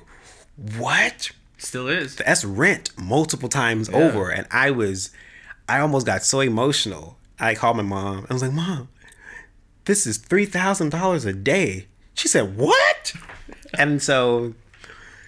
[0.76, 1.30] what?
[1.58, 2.16] Still is.
[2.16, 5.10] That's rent multiple times over, and I was,
[5.68, 7.16] I almost got so emotional.
[7.38, 8.26] I called my mom.
[8.28, 8.88] I was like, Mom,
[9.84, 11.86] this is three thousand dollars a day.
[12.14, 13.12] She said, What?
[13.78, 14.54] and so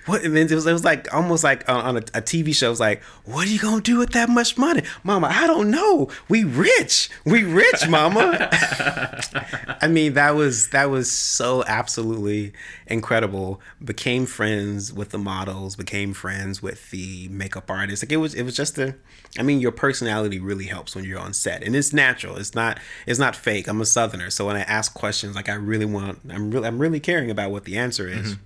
[0.07, 2.55] what and then it was, it was like almost like on, on a, a TV
[2.55, 2.69] show.
[2.69, 5.29] It was like, what are you gonna do with that much money, Mama?
[5.31, 6.09] I don't know.
[6.29, 7.11] We rich.
[7.25, 8.49] We rich, Mama.
[9.81, 12.53] I mean, that was that was so absolutely
[12.87, 13.61] incredible.
[13.85, 15.77] Became friends with the models.
[15.77, 18.05] Became friends with the makeup artists.
[18.05, 18.95] Like it was it was just a.
[19.39, 22.37] I mean, your personality really helps when you're on set, and it's natural.
[22.37, 23.69] It's not it's not fake.
[23.69, 26.79] I'm a Southerner, so when I ask questions, like I really want, I'm really I'm
[26.79, 28.35] really caring about what the answer is.
[28.35, 28.43] Mm-hmm.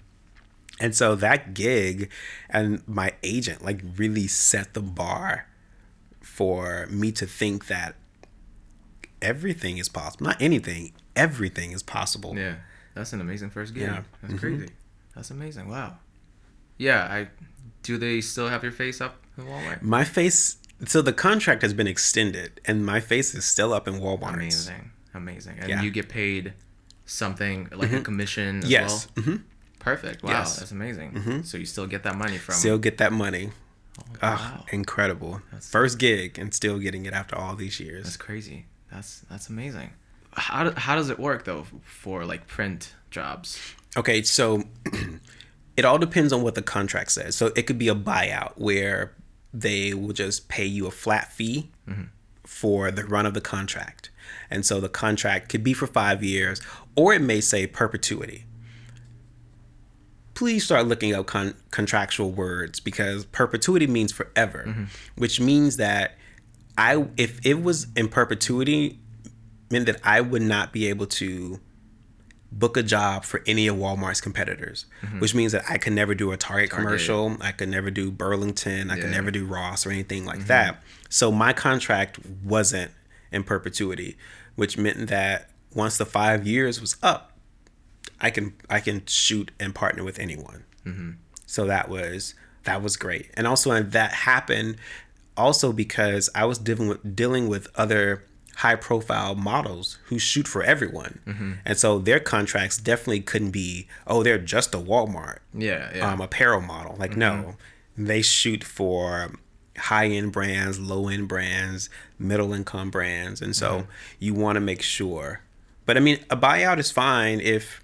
[0.81, 2.11] And so that gig
[2.49, 5.47] and my agent like really set the bar
[6.21, 7.97] for me to think that
[9.23, 10.27] everything is possible.
[10.27, 12.37] Not anything, everything is possible.
[12.37, 12.57] Yeah.
[12.95, 13.83] That's an amazing first gig.
[13.85, 13.99] Yeah.
[13.99, 14.27] Mm-hmm.
[14.29, 14.69] That's crazy.
[15.15, 15.69] That's amazing.
[15.69, 15.99] Wow.
[16.79, 17.29] Yeah, I
[17.83, 19.83] do they still have your face up in Walmart?
[19.83, 23.95] My face so the contract has been extended and my face is still up in
[23.95, 24.35] Walmart.
[24.35, 24.91] Amazing.
[25.15, 25.59] Amazing.
[25.59, 25.77] And Yeah.
[25.77, 25.85] Mm-hmm.
[25.85, 26.55] you get paid
[27.05, 29.09] something like a commission as Yes.
[29.17, 29.25] well?
[29.25, 29.37] hmm
[29.81, 30.23] Perfect.
[30.23, 30.53] Wow, Yes.
[30.53, 30.61] Mm-hmm.
[30.61, 31.43] that's amazing.
[31.45, 33.51] So you still get that money from Still get that money.
[34.23, 34.65] Ah, wow.
[34.71, 35.43] incredible.
[35.61, 38.05] First gig and still getting it after all these years.
[38.05, 38.67] That's crazy.
[38.91, 39.91] That's that's amazing.
[40.33, 43.59] How do, how does it work though for like print jobs?
[43.97, 44.63] Okay, so
[45.77, 47.35] it all depends on what the contract says.
[47.37, 49.13] So it could be a buyout where
[49.53, 51.71] they will just pay you a flat fee
[52.45, 54.11] for the run of the contract.
[54.51, 56.61] And so the contract could be for five years,
[56.97, 58.45] or it may say perpetuity.
[60.41, 64.85] Please start looking up con- contractual words because perpetuity means forever, mm-hmm.
[65.17, 66.17] which means that
[66.79, 69.01] I, if it was in perpetuity,
[69.71, 71.61] meant that I would not be able to
[72.51, 75.21] book a job for any of Walmart's competitors, mm-hmm.
[75.21, 78.91] which means that I could never do a Target, commercial, I could never do Burlington,
[78.91, 80.47] I could never do Ross or anything like mm-hmm.
[80.47, 80.83] that.
[81.11, 82.93] So my contract wasn't
[83.31, 84.17] in perpetuity,
[84.57, 87.30] which meant that once the five years was up,
[88.21, 90.65] I can I can shoot and partner with anyone.
[90.85, 91.11] Mm-hmm.
[91.47, 92.35] So that was
[92.65, 94.77] that was great, and also and that happened
[95.37, 98.25] also because I was dealing with dealing with other
[98.57, 101.53] high profile models who shoot for everyone, mm-hmm.
[101.65, 106.13] and so their contracts definitely couldn't be oh they're just a Walmart Yeah, yeah.
[106.13, 106.97] um, apparel model.
[106.99, 107.31] Like no,
[107.97, 108.07] mm-hmm.
[108.07, 109.33] they shoot for
[109.79, 113.87] high end brands, low end brands, middle income brands, and so
[114.19, 115.41] you want to make sure.
[115.87, 117.83] But I mean, a buyout is fine if.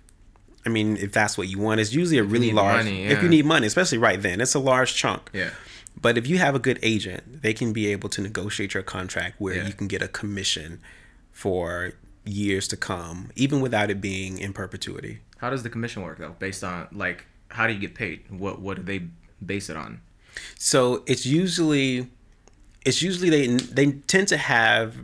[0.67, 2.85] I mean, if that's what you want, it's usually a really large.
[2.85, 5.31] money, If you need money, especially right then, it's a large chunk.
[5.33, 5.51] yeah.
[5.99, 9.37] But if you have a good agent, they can be able to negotiate your contract
[9.39, 9.67] where Yeah.
[9.67, 10.81] you can get a commission
[11.33, 11.93] for
[12.25, 15.21] years to come, even without it being in perpetuity.
[15.39, 16.35] How does the commission work though?
[16.39, 18.25] Based on like how do you get paid?
[18.29, 19.07] What what do they
[19.45, 20.01] base it on?
[20.59, 22.09] So it's usually,
[22.85, 24.97] it's usually they they tend to have,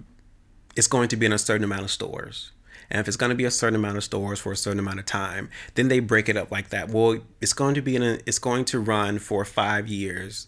[0.77, 2.51] it's going to be in a certain amount of stores,
[2.93, 4.99] and if it's going to be a certain amount of stores for a certain amount
[4.99, 6.91] of time, then they break it up like that.
[6.91, 10.47] Well, it's going to be in a, it's going to run for five years.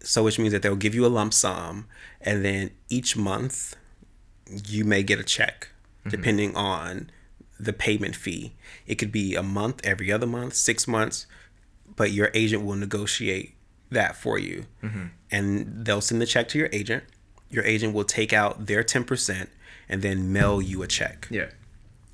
[0.00, 1.86] So which means that they'll give you a lump sum,
[2.20, 3.74] and then each month,
[4.68, 6.10] you may get a check, mm-hmm.
[6.10, 7.10] depending on
[7.58, 8.52] the payment fee.
[8.86, 11.26] It could be a month, every other month, six months,
[11.96, 13.54] but your agent will negotiate
[13.90, 14.66] that for you.
[14.82, 15.06] Mm-hmm.
[15.30, 17.04] And they'll send the check to your agent.
[17.54, 19.46] Your agent will take out their 10%
[19.88, 21.28] and then mail you a check.
[21.30, 21.46] Yeah.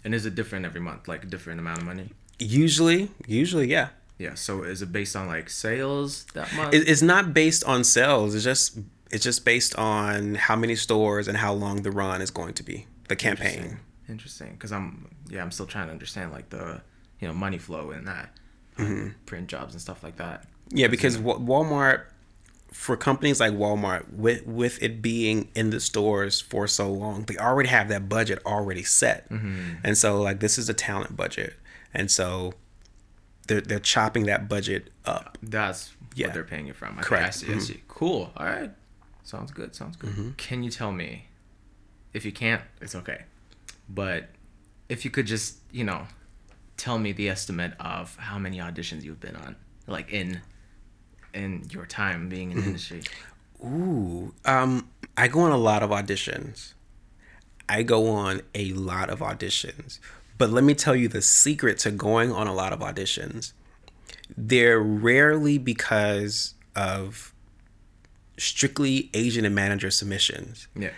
[0.05, 1.09] And is it different every month?
[1.09, 2.11] Like a different amount of money?
[2.39, 3.89] Usually, usually, yeah.
[4.19, 4.35] Yeah.
[4.35, 6.75] So is it based on like sales that month?
[6.75, 8.35] It- It's not based on sales.
[8.35, 8.79] It's just
[9.11, 12.63] it's just based on how many stores and how long the run is going to
[12.63, 13.79] be, the campaign.
[14.09, 14.53] Interesting.
[14.53, 16.81] Because I'm yeah I'm still trying to understand like the
[17.21, 18.35] you know money flow in that
[18.79, 19.09] Mm-hmm.
[19.27, 20.47] print jobs and stuff like that.
[20.71, 22.05] Yeah, because Wa- Walmart,
[22.73, 27.37] for companies like Walmart, with with it being in the stores for so long, they
[27.37, 29.75] already have that budget already set, mm-hmm.
[29.85, 31.55] and so like this is a talent budget,
[31.93, 32.55] and so
[33.49, 35.37] they're they're chopping that budget up.
[35.43, 36.27] That's Yeah.
[36.29, 36.91] what they're paying you from.
[36.91, 37.27] Okay, I Correct.
[37.27, 37.47] I see.
[37.47, 37.83] Mm-hmm.
[37.89, 38.33] Cool.
[38.37, 38.71] All right.
[39.25, 39.75] Sounds good.
[39.75, 40.11] Sounds good.
[40.11, 40.31] Mm-hmm.
[40.37, 41.27] Can you tell me?
[42.13, 43.25] If you can't, it's okay.
[43.89, 44.31] But
[44.89, 46.07] if you could just, you know,
[46.77, 49.55] tell me the estimate of how many auditions you've been on,
[49.87, 50.41] like in
[51.35, 53.03] in your time being in the industry.
[53.65, 56.73] Ooh, um, I go on a lot of auditions.
[57.69, 60.01] I go on a lot of auditions.
[60.39, 63.53] But let me tell you the secret to going on a lot of auditions.
[64.37, 67.35] They're rarely because of
[68.39, 70.67] strictly agent and manager submissions.
[70.75, 70.91] Yeah.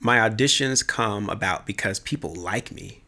[0.00, 3.02] My auditions come about because people like me.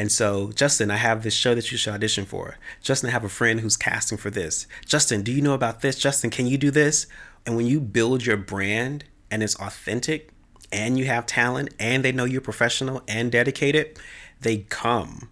[0.00, 2.56] And so, Justin, I have this show that you should audition for.
[2.82, 4.66] Justin, I have a friend who's casting for this.
[4.86, 5.98] Justin, do you know about this?
[5.98, 7.06] Justin, can you do this?
[7.44, 10.30] And when you build your brand and it's authentic
[10.72, 13.98] and you have talent and they know you're professional and dedicated,
[14.40, 15.28] they come.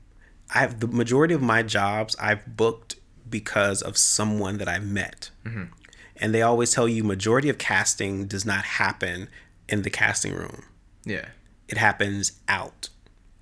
[0.54, 2.96] I have the majority of my jobs I've booked
[3.28, 5.30] because of someone that I met.
[5.46, 5.64] Mm-hmm.
[6.16, 9.28] And they always tell you majority of casting does not happen
[9.68, 10.64] in the casting room
[11.04, 11.26] Yeah.
[11.68, 12.88] it happens out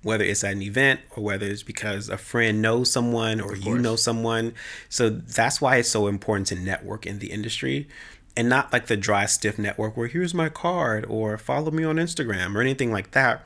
[0.07, 3.77] whether it's at an event or whether it's because a friend knows someone or you
[3.77, 4.53] know someone.
[4.87, 7.89] So that's why it's so important to network in the industry
[8.37, 11.97] and not like the dry stiff network where here's my card or follow me on
[11.97, 13.45] instagram or anything like that.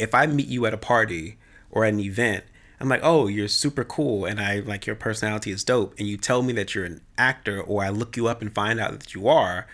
[0.00, 1.38] If i meet you at a party
[1.70, 2.44] or at an event
[2.80, 6.18] i'm like oh you're super cool and i like your personality is dope and you
[6.18, 9.14] tell me that you're an actor or i look you up and find out that
[9.14, 9.66] you are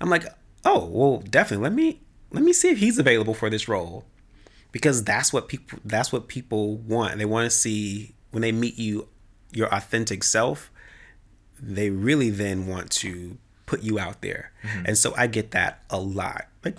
[0.00, 0.24] i'm like
[0.64, 1.64] oh well definitely.
[1.64, 4.04] Let me let me see if he's available for this role
[4.72, 8.78] because that's what people that's what people want they want to see when they meet
[8.78, 9.08] you
[9.52, 10.70] your authentic self
[11.60, 14.52] they really then want to put you out there.
[14.62, 14.86] Mm-hmm.
[14.86, 16.46] And so i get that a lot.
[16.64, 16.78] Like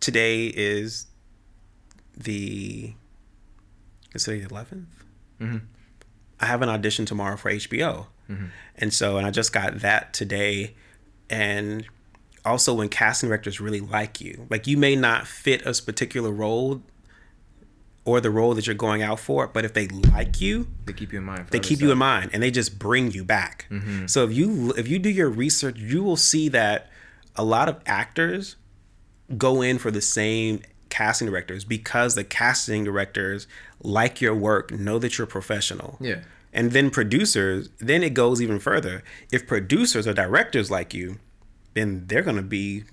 [0.00, 1.06] today is
[2.16, 2.94] the
[4.14, 4.84] is today the 11th
[5.40, 5.58] mm-hmm.
[6.40, 8.46] i have an audition tomorrow for hbo mm-hmm.
[8.76, 10.74] and so and i just got that today
[11.28, 11.86] and
[12.46, 14.46] also when casting directors really like you.
[14.48, 16.82] Like you may not fit a particular role
[18.04, 21.12] or the role that you're going out for but if they like you They keep
[21.12, 21.48] you in mind.
[21.50, 23.66] They keep you in mind and they just bring you back.
[23.70, 24.06] Mm-hmm.
[24.06, 26.88] So if you if you do your research you will see that
[27.34, 28.56] a lot of actors
[29.36, 33.48] go in for the same casting directors because the casting directors
[33.82, 35.98] like your work know that you're professional.
[36.00, 36.20] Yeah.
[36.52, 39.02] and then producers then it goes even further.
[39.32, 41.18] If producers or directors like you
[41.76, 42.84] then they're going to be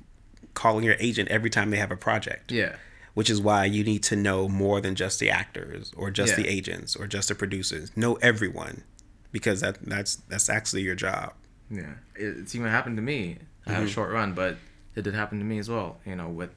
[0.54, 2.76] calling your agent every time they have a project Yeah.
[3.16, 6.44] which is why you need to know more than just the actors or just Yeah.
[6.44, 8.84] the agents or just the producers know everyone
[9.32, 11.34] because that that's that's actually your job
[11.72, 13.40] Yeah, it's even happened to me.
[13.66, 13.94] I had a mm-hmm.
[13.94, 14.58] short run, but
[14.96, 15.98] it did happen to me as well.
[16.06, 16.52] You know, with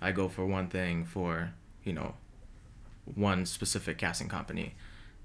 [0.00, 2.14] I go for one thing for you know
[3.16, 4.74] one specific casting company,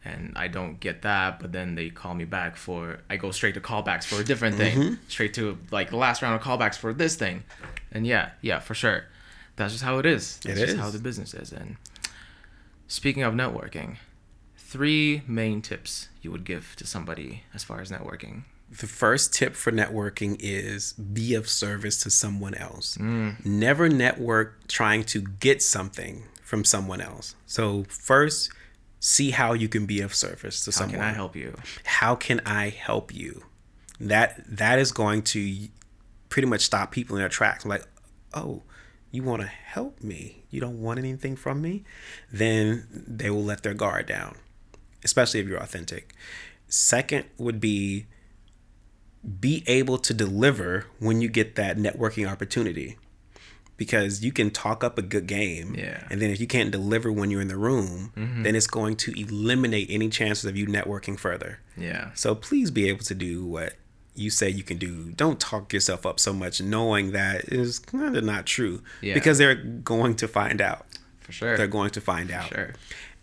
[0.05, 3.55] and I don't get that, but then they call me back for I go straight
[3.55, 4.93] to callbacks for a different thing, mm-hmm.
[5.07, 7.43] straight to like the last round of callbacks for this thing,
[7.91, 9.05] and yeah, yeah, for sure,
[9.55, 10.37] that's just how it is.
[10.43, 10.79] That's It just is.
[10.79, 11.51] how the business is.
[11.51, 11.77] And
[12.87, 13.97] speaking of networking,
[14.57, 18.43] three main tips you would give to somebody as far as networking.
[18.79, 22.97] the first tip for networking is be of service to someone else.
[22.97, 23.45] Mm.
[23.45, 27.35] Never network trying to get something from someone else.
[27.45, 28.51] So first,
[28.99, 30.99] see how you can be of service to How someone.
[30.99, 31.55] How can I help you?
[31.83, 33.43] How can I help you?
[33.99, 35.67] That that is going to
[36.29, 37.65] pretty much stop people in their tracks.
[37.65, 37.85] Like,
[38.33, 38.63] oh,
[39.11, 40.43] you want to help me?
[40.49, 41.83] You don't want anything from me?
[42.31, 44.35] Then they will let their guard down,
[45.03, 46.13] especially if you're authentic.
[46.67, 48.07] Second would be
[49.39, 52.97] be able to deliver when you get that networking opportunity
[53.77, 56.03] because you can talk up a good game Yeah.
[56.09, 58.43] and then if you can't deliver when you're in the room mm-hmm.
[58.43, 62.11] then it's going to eliminate any chances of you networking further Yeah.
[62.13, 63.73] so please be able to do what
[64.15, 68.15] you say you can do don't talk yourself up so much knowing that is kind
[68.15, 69.13] of not true Yeah.
[69.13, 70.85] because they're going to find out
[71.19, 71.57] For sure.
[71.57, 72.73] they're going to find out Sure.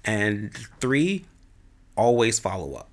[0.04, 1.24] and three,
[1.96, 2.90] always follow up.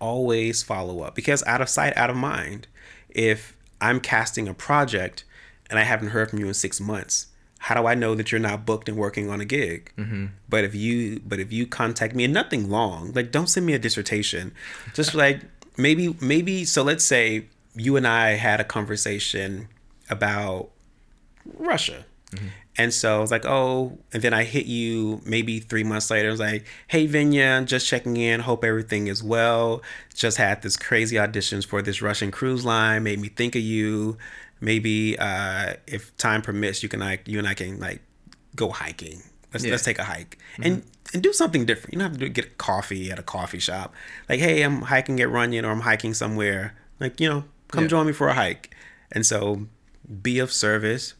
[0.00, 2.66] Always follow up because out of sight, out of mind.
[3.08, 5.24] If I'm casting a project
[5.72, 8.40] and I haven't heard from you in six months, how do I know that you're
[8.40, 9.90] not booked and working on a gig?
[9.96, 10.26] Mm-hmm.
[10.50, 13.72] But if you, but if you contact me and nothing long, like don't send me
[13.72, 14.52] a dissertation,
[14.92, 15.40] just like
[15.78, 16.66] maybe, maybe.
[16.66, 19.68] So let's say you and I had a conversation
[20.10, 20.68] about
[21.58, 22.04] Russia
[22.78, 26.28] And so I was like, oh, and then I hit you maybe three months later.
[26.28, 28.40] I was like, hey, Vinya, just checking in.
[28.40, 29.82] Hope everything is well.
[30.14, 33.02] Just had this crazy auditions for this Russian cruise line.
[33.02, 34.16] Made me think of you.
[34.62, 38.00] Maybe uh, if time permits, you can like you and I can like
[38.54, 39.22] go hiking.
[39.52, 39.72] Let's Yeah.
[39.72, 41.92] let's take a hike and and do something different.
[41.92, 43.92] You don't have to do, get coffee at a coffee shop.
[44.28, 46.74] Like, hey, I'm hiking at Runyon or I'm hiking somewhere.
[47.00, 47.88] Like, you know, come Yeah.
[47.88, 48.74] join me for a hike.
[49.10, 49.66] And so,
[50.22, 51.14] be of service,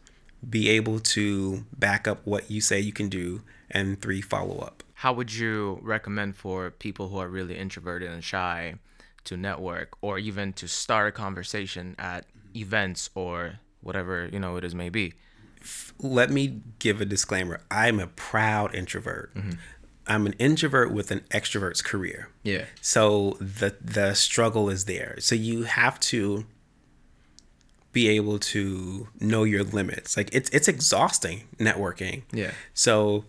[0.49, 4.83] be able to back up what you say you can do, and three, follow up.
[4.95, 8.77] How would you recommend for people who are really introverted and shy
[9.25, 12.25] to network or even to start a conversation at
[12.57, 15.15] events or whatever, you know, it is may be?
[15.99, 17.61] Let me give a disclaimer.
[17.71, 19.35] I'm a proud introvert.
[19.35, 19.53] Mm-hmm.
[20.07, 22.29] I'm an introvert with an extrovert's career.
[22.43, 22.65] Yeah.
[22.81, 25.17] So the the struggle is there.
[25.21, 26.45] So you have to
[27.93, 30.17] be able to know your limits.
[30.17, 32.23] Like it's it's exhausting networking.
[32.33, 32.51] Yeah.
[32.75, 33.25] So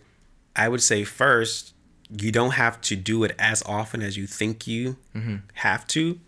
[0.56, 1.74] I would say first,
[2.10, 5.38] you don't have to do it as often as you think you mm-hmm.
[5.56, 6.20] have to.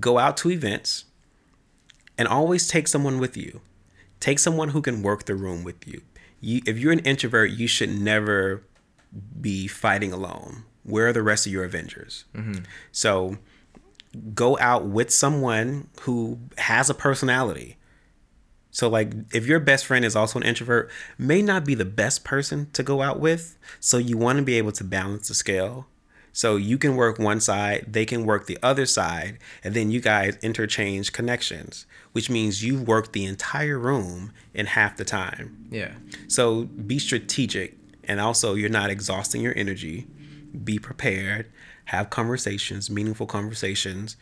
[0.00, 1.04] Go out to events
[2.22, 3.60] and always take someone with you.
[4.20, 6.02] Take someone who can work the room with you.
[6.40, 8.62] You if you're an introvert, you should never
[9.40, 10.62] be fighting alone.
[10.84, 12.24] Where are the rest of your Avengers?
[12.32, 12.62] Mm-hmm.
[12.92, 13.38] So
[14.36, 17.76] go out with someone who has a personality.
[18.70, 22.22] So like if your best friend is also an introvert, may not be the best
[22.22, 23.58] person to go out with.
[23.80, 25.88] So you want to be able to balance the scale.
[26.32, 30.00] So you can work one side, they can work the other side, and then you
[30.00, 35.66] guys interchange connections, which means you work the entire room in half the time.
[35.70, 35.92] Yeah.
[36.28, 40.06] So be strategic and also you're not exhausting your energy.
[40.64, 41.50] Be prepared,
[41.86, 44.16] have conversations, meaningful conversations,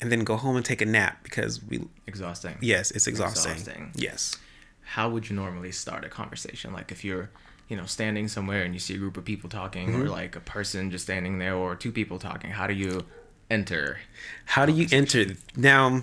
[0.00, 2.56] and then go home and take a nap because we Exhausting.
[2.60, 3.52] yes, it's exhausting.
[3.52, 3.92] Exhausting.
[3.94, 4.36] Yes.
[4.82, 6.72] How would you normally start a conversation?
[6.72, 7.30] Like if you're,
[7.70, 10.08] you know, standing somewhere and you see a group of people talking or mm-hmm.
[10.08, 13.06] like a person just standing there or two people talking, how do you
[13.48, 14.00] enter?
[14.44, 16.02] How do you enter now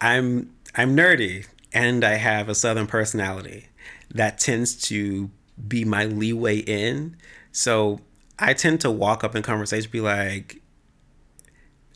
[0.00, 3.68] I'm I'm nerdy and I have a southern personality
[4.12, 5.30] that tends to
[5.68, 7.16] be my leeway in.
[7.52, 8.00] So
[8.36, 10.60] I tend to walk up in conversation be like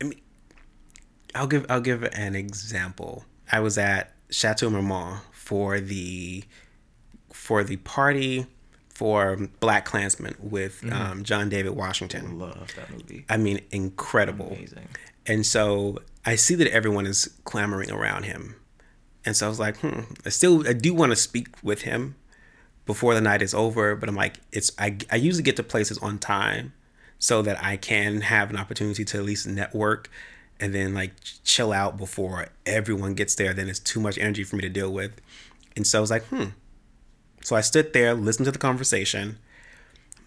[0.00, 0.20] I mean
[1.34, 3.24] I'll give I'll give an example.
[3.50, 6.44] I was at Chateau Marmont for the
[7.44, 8.46] for the party
[8.88, 12.38] for Black Klansman with um, John David Washington.
[12.38, 13.26] Love that movie.
[13.28, 14.46] I mean, incredible.
[14.46, 14.88] Amazing.
[15.26, 18.56] And so I see that everyone is clamoring around him.
[19.26, 22.14] And so I was like, hmm, I still I do want to speak with him
[22.86, 25.98] before the night is over, but I'm like, it's I, I usually get to places
[25.98, 26.72] on time
[27.18, 30.08] so that I can have an opportunity to at least network
[30.58, 31.12] and then like
[31.44, 33.52] chill out before everyone gets there.
[33.52, 35.20] Then it's too much energy for me to deal with.
[35.76, 36.44] And so I was like, hmm.
[37.44, 39.38] So I stood there, listened to the conversation,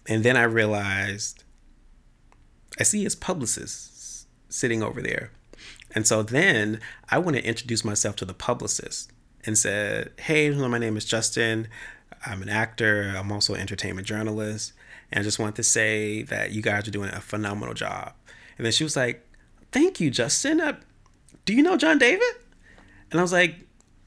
[0.06, 1.42] and then I realized
[2.78, 5.32] I see his publicist sitting over there.
[5.94, 9.10] And so then I want to introduce myself to the publicist
[9.44, 11.66] and said, Hey, my name is Justin.
[12.24, 13.12] I'm an actor.
[13.16, 14.72] I'm also an entertainment journalist.
[15.10, 18.12] And I just want to say that you guys are doing a phenomenal job.
[18.58, 19.26] And then she was like,
[19.72, 20.60] Thank you, Justin.
[20.60, 20.76] Uh,
[21.44, 22.28] do you know John David?
[23.10, 23.56] And I was like,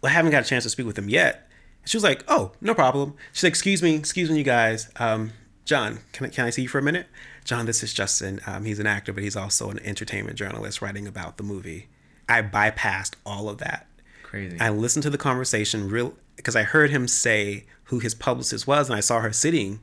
[0.02, 1.51] Well, I haven't got a chance to speak with him yet.
[1.86, 3.16] She was like, Oh, no problem.
[3.34, 4.90] She's like, Excuse me, excuse me, you guys.
[4.98, 5.34] Um,
[5.66, 7.08] John, can I, can I see you for a minute?
[7.46, 8.40] John, this is Justin.
[8.46, 11.88] Um, he's an actor, but he's also an entertainment journalist writing about the movie.
[12.28, 13.88] I bypassed all of that.
[14.24, 14.60] Crazy.
[14.60, 18.90] I listened to the conversation real because I heard him say who his publicist was,
[18.90, 19.80] and I saw her sitting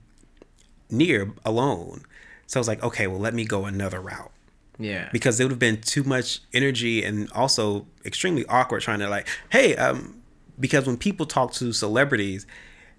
[0.90, 2.02] near alone.
[2.46, 4.32] So I was like, okay, well, let me go another route
[4.78, 5.08] yeah.
[5.12, 9.28] because it would have been too much energy and also extremely awkward trying to like,
[9.50, 10.17] hey, um,
[10.58, 12.46] because when people talk to celebrities,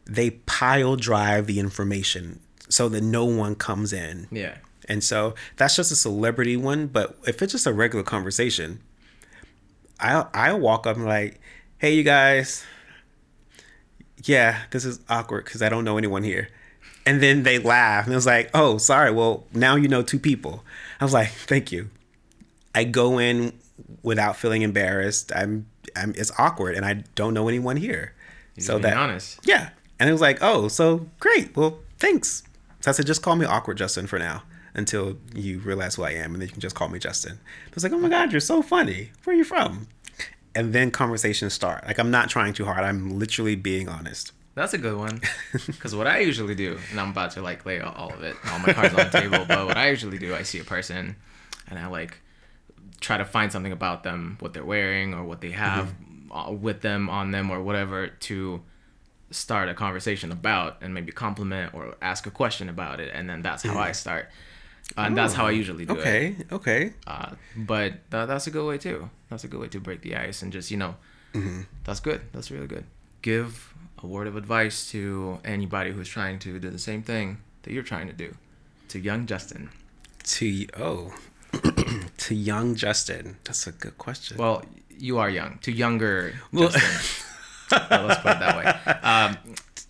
[0.06, 2.40] they pile drive the information
[2.70, 4.28] so that no one comes in.
[4.32, 4.58] yeah.
[4.88, 6.88] And so that's just a celebrity one.
[6.88, 8.82] But if it's just a regular conversation,
[10.00, 11.40] I I walk up and like,
[11.78, 12.66] hey, you guys.
[14.24, 16.50] Yeah, this is awkward because I don't know anyone here.
[17.06, 19.12] And then they laugh and it was like, oh, sorry.
[19.12, 20.66] Well, now you know two people.
[21.00, 21.90] I was like, thank you.
[22.76, 23.54] I go in
[24.04, 25.32] without feeling embarrassed.
[25.36, 28.14] I'm, I'm it's awkward and I don't know anyone here.
[28.56, 29.40] You're so that honest.
[29.44, 29.70] yeah.
[30.00, 31.56] And it was like, oh, so great.
[31.56, 32.44] Well, thanks.
[32.82, 36.12] So I said, just call me awkward Justin for now until you realize who I
[36.12, 36.34] am.
[36.34, 37.40] And then you can just call me Justin.
[37.68, 39.12] I was like, oh my God, you're so funny.
[39.24, 39.88] Where are you from?
[40.56, 41.86] And then conversations start.
[41.86, 42.84] Like, I'm not trying too hard.
[42.84, 44.32] I'm literally being honest.
[44.56, 45.22] That's a good one.
[45.68, 48.60] Because what I usually do, and I'm about to like lay all of it, all
[48.60, 51.16] my cards on the table, but what I usually do, I see a person
[51.70, 52.20] and I like
[53.00, 55.94] try to find something about them, what they're wearing or what they have,
[56.32, 58.62] uh, with them on them or whatever to
[59.32, 63.12] start a conversation about and maybe compliment or ask a question about it.
[63.14, 64.30] And then that's how i start.
[64.98, 66.00] Uh, and that's how i usually do it.
[66.00, 66.94] Okay, okay.
[67.06, 69.10] uh, but tha- that's a good way too.
[69.30, 70.96] That's a good way to break the ice and just you know
[71.84, 72.22] that's good.
[72.32, 72.86] That's really good.
[73.22, 77.74] Give a word of advice to anybody who's trying to do the same thing that
[77.74, 78.34] you're trying to do.
[78.90, 79.70] To young justin.
[80.24, 81.14] To oh,
[82.18, 83.38] to young Justin.
[83.44, 84.38] That's a good question.
[84.38, 84.64] well
[85.02, 87.26] you are young to younger Well- justin
[87.92, 89.38] Well, let's put it that way um,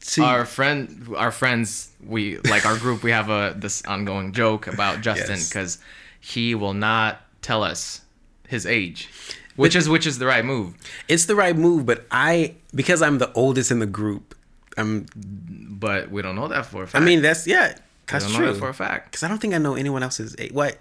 [0.02, 4.68] to our friend our friends we like our group we have a this ongoing joke
[4.68, 5.48] about justin Yes.
[5.50, 5.80] because
[6.20, 8.02] he will not tell us
[8.48, 9.10] his age
[9.56, 10.76] which is which is the right move
[11.08, 14.36] it's the right move, but I because I'm the oldest in the group.
[14.78, 15.06] I'm.
[15.16, 17.74] but we don't know that for a fact I mean, that's yeah, we
[18.08, 18.54] that's don't know true.
[18.54, 20.52] that for a fact Because I don't think I know anyone else's age.
[20.54, 20.78] What?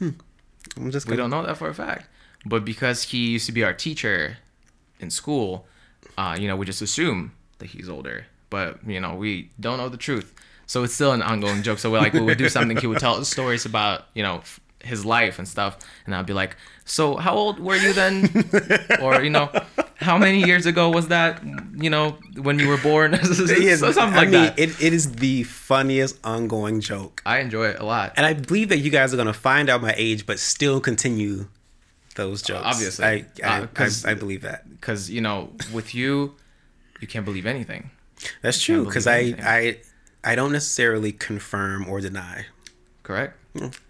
[0.00, 0.10] Hmm.
[0.76, 1.06] I'm just.
[1.06, 2.08] we Gonna, don't know that for a fact
[2.44, 4.38] but because he used to be our teacher
[4.98, 5.66] in school
[6.18, 9.88] uh, you know we just assume that he's older but you know we don't know
[9.88, 10.34] the truth
[10.66, 12.98] so it's still an ongoing joke so we're like we would do something he would
[12.98, 14.40] tell us stories about you know
[14.82, 18.28] his life and stuff and i'd be like so how old were you then
[19.02, 19.48] or you know
[19.96, 21.42] how many years ago was that
[21.76, 23.34] you know when you were born so
[23.92, 27.78] something I like mean, that It, it is the funniest ongoing joke, i enjoy it
[27.78, 30.38] a lot and I believe that you guys are gonna find out my age, but
[30.38, 31.48] still continue
[32.16, 32.64] those jokes.
[32.64, 33.04] obviously.
[33.04, 34.68] I I, Uh, I, I believe that.
[34.70, 36.34] because you know with you
[37.00, 37.90] you can't believe anything
[38.42, 38.84] That's true.
[38.84, 39.34] Because I.
[39.42, 39.78] I
[40.22, 42.46] I don't necessarily confirm or deny.
[43.02, 43.34] correct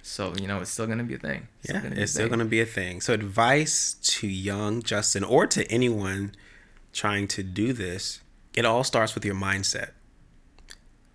[0.02, 1.72] so you know it's still gonna be a thing Hmm.
[1.72, 2.28] Yeah, gonna a it's still thing.
[2.30, 3.00] going to be a thing.
[3.02, 6.32] So, advice to young Justin or to anyone
[6.92, 8.20] trying to do this,
[8.54, 9.90] it all starts with your mindset.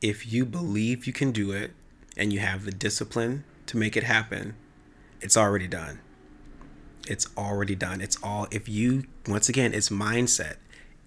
[0.02, 1.72] If you believe you can do it
[2.16, 4.56] and you have the discipline to make it happen,
[5.22, 6.00] it's already done.
[7.08, 8.02] It's already done.
[8.02, 10.58] It's all, if you, once again, it's mindset.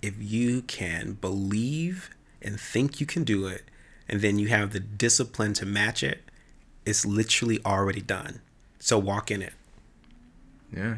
[0.02, 2.10] If you can believe
[2.42, 3.62] and think you can do it,
[4.08, 6.22] and then you have the discipline to match it,
[6.88, 8.40] it's literally already done.
[8.78, 9.52] So walk in it.
[10.74, 10.96] Yeah.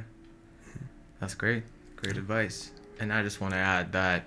[1.18, 1.64] That's great.
[1.97, 2.70] Great advice.
[3.01, 4.24] And I just want to add that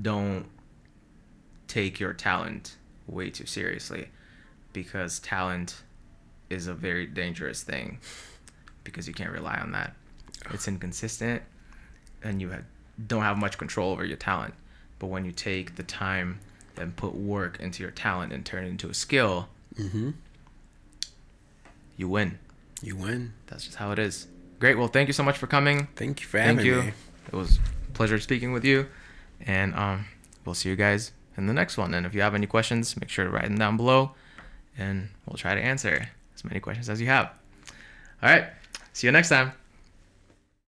[0.00, 0.46] don't
[1.68, 2.76] take your talent
[3.06, 4.08] way too seriously
[4.72, 5.82] because talent
[6.48, 7.98] is a very dangerous thing
[8.82, 9.94] because you can't rely on that.
[10.52, 11.42] It's inconsistent
[12.22, 12.50] and you
[13.06, 14.54] don't have much control over your talent.
[14.98, 16.40] But when you take the time
[16.78, 20.10] and put work into your talent and turn it into a skill, Mm-hmm.
[22.00, 22.38] You win.
[22.80, 23.34] You win.
[23.46, 24.26] That's just how it is.
[24.58, 24.78] Great.
[24.78, 25.86] Well, thank you so much for coming.
[25.96, 26.82] Thank you for Thank having you.
[26.82, 26.92] me.
[27.28, 28.86] It was a pleasure speaking with you.
[29.46, 30.06] And um,
[30.46, 31.92] we'll see you guys in the next one.
[31.92, 34.12] And if you have any questions, make sure to write them down below
[34.78, 37.26] and we'll try to answer as many questions as you have.
[38.22, 38.46] All right.
[38.94, 39.52] See you next time.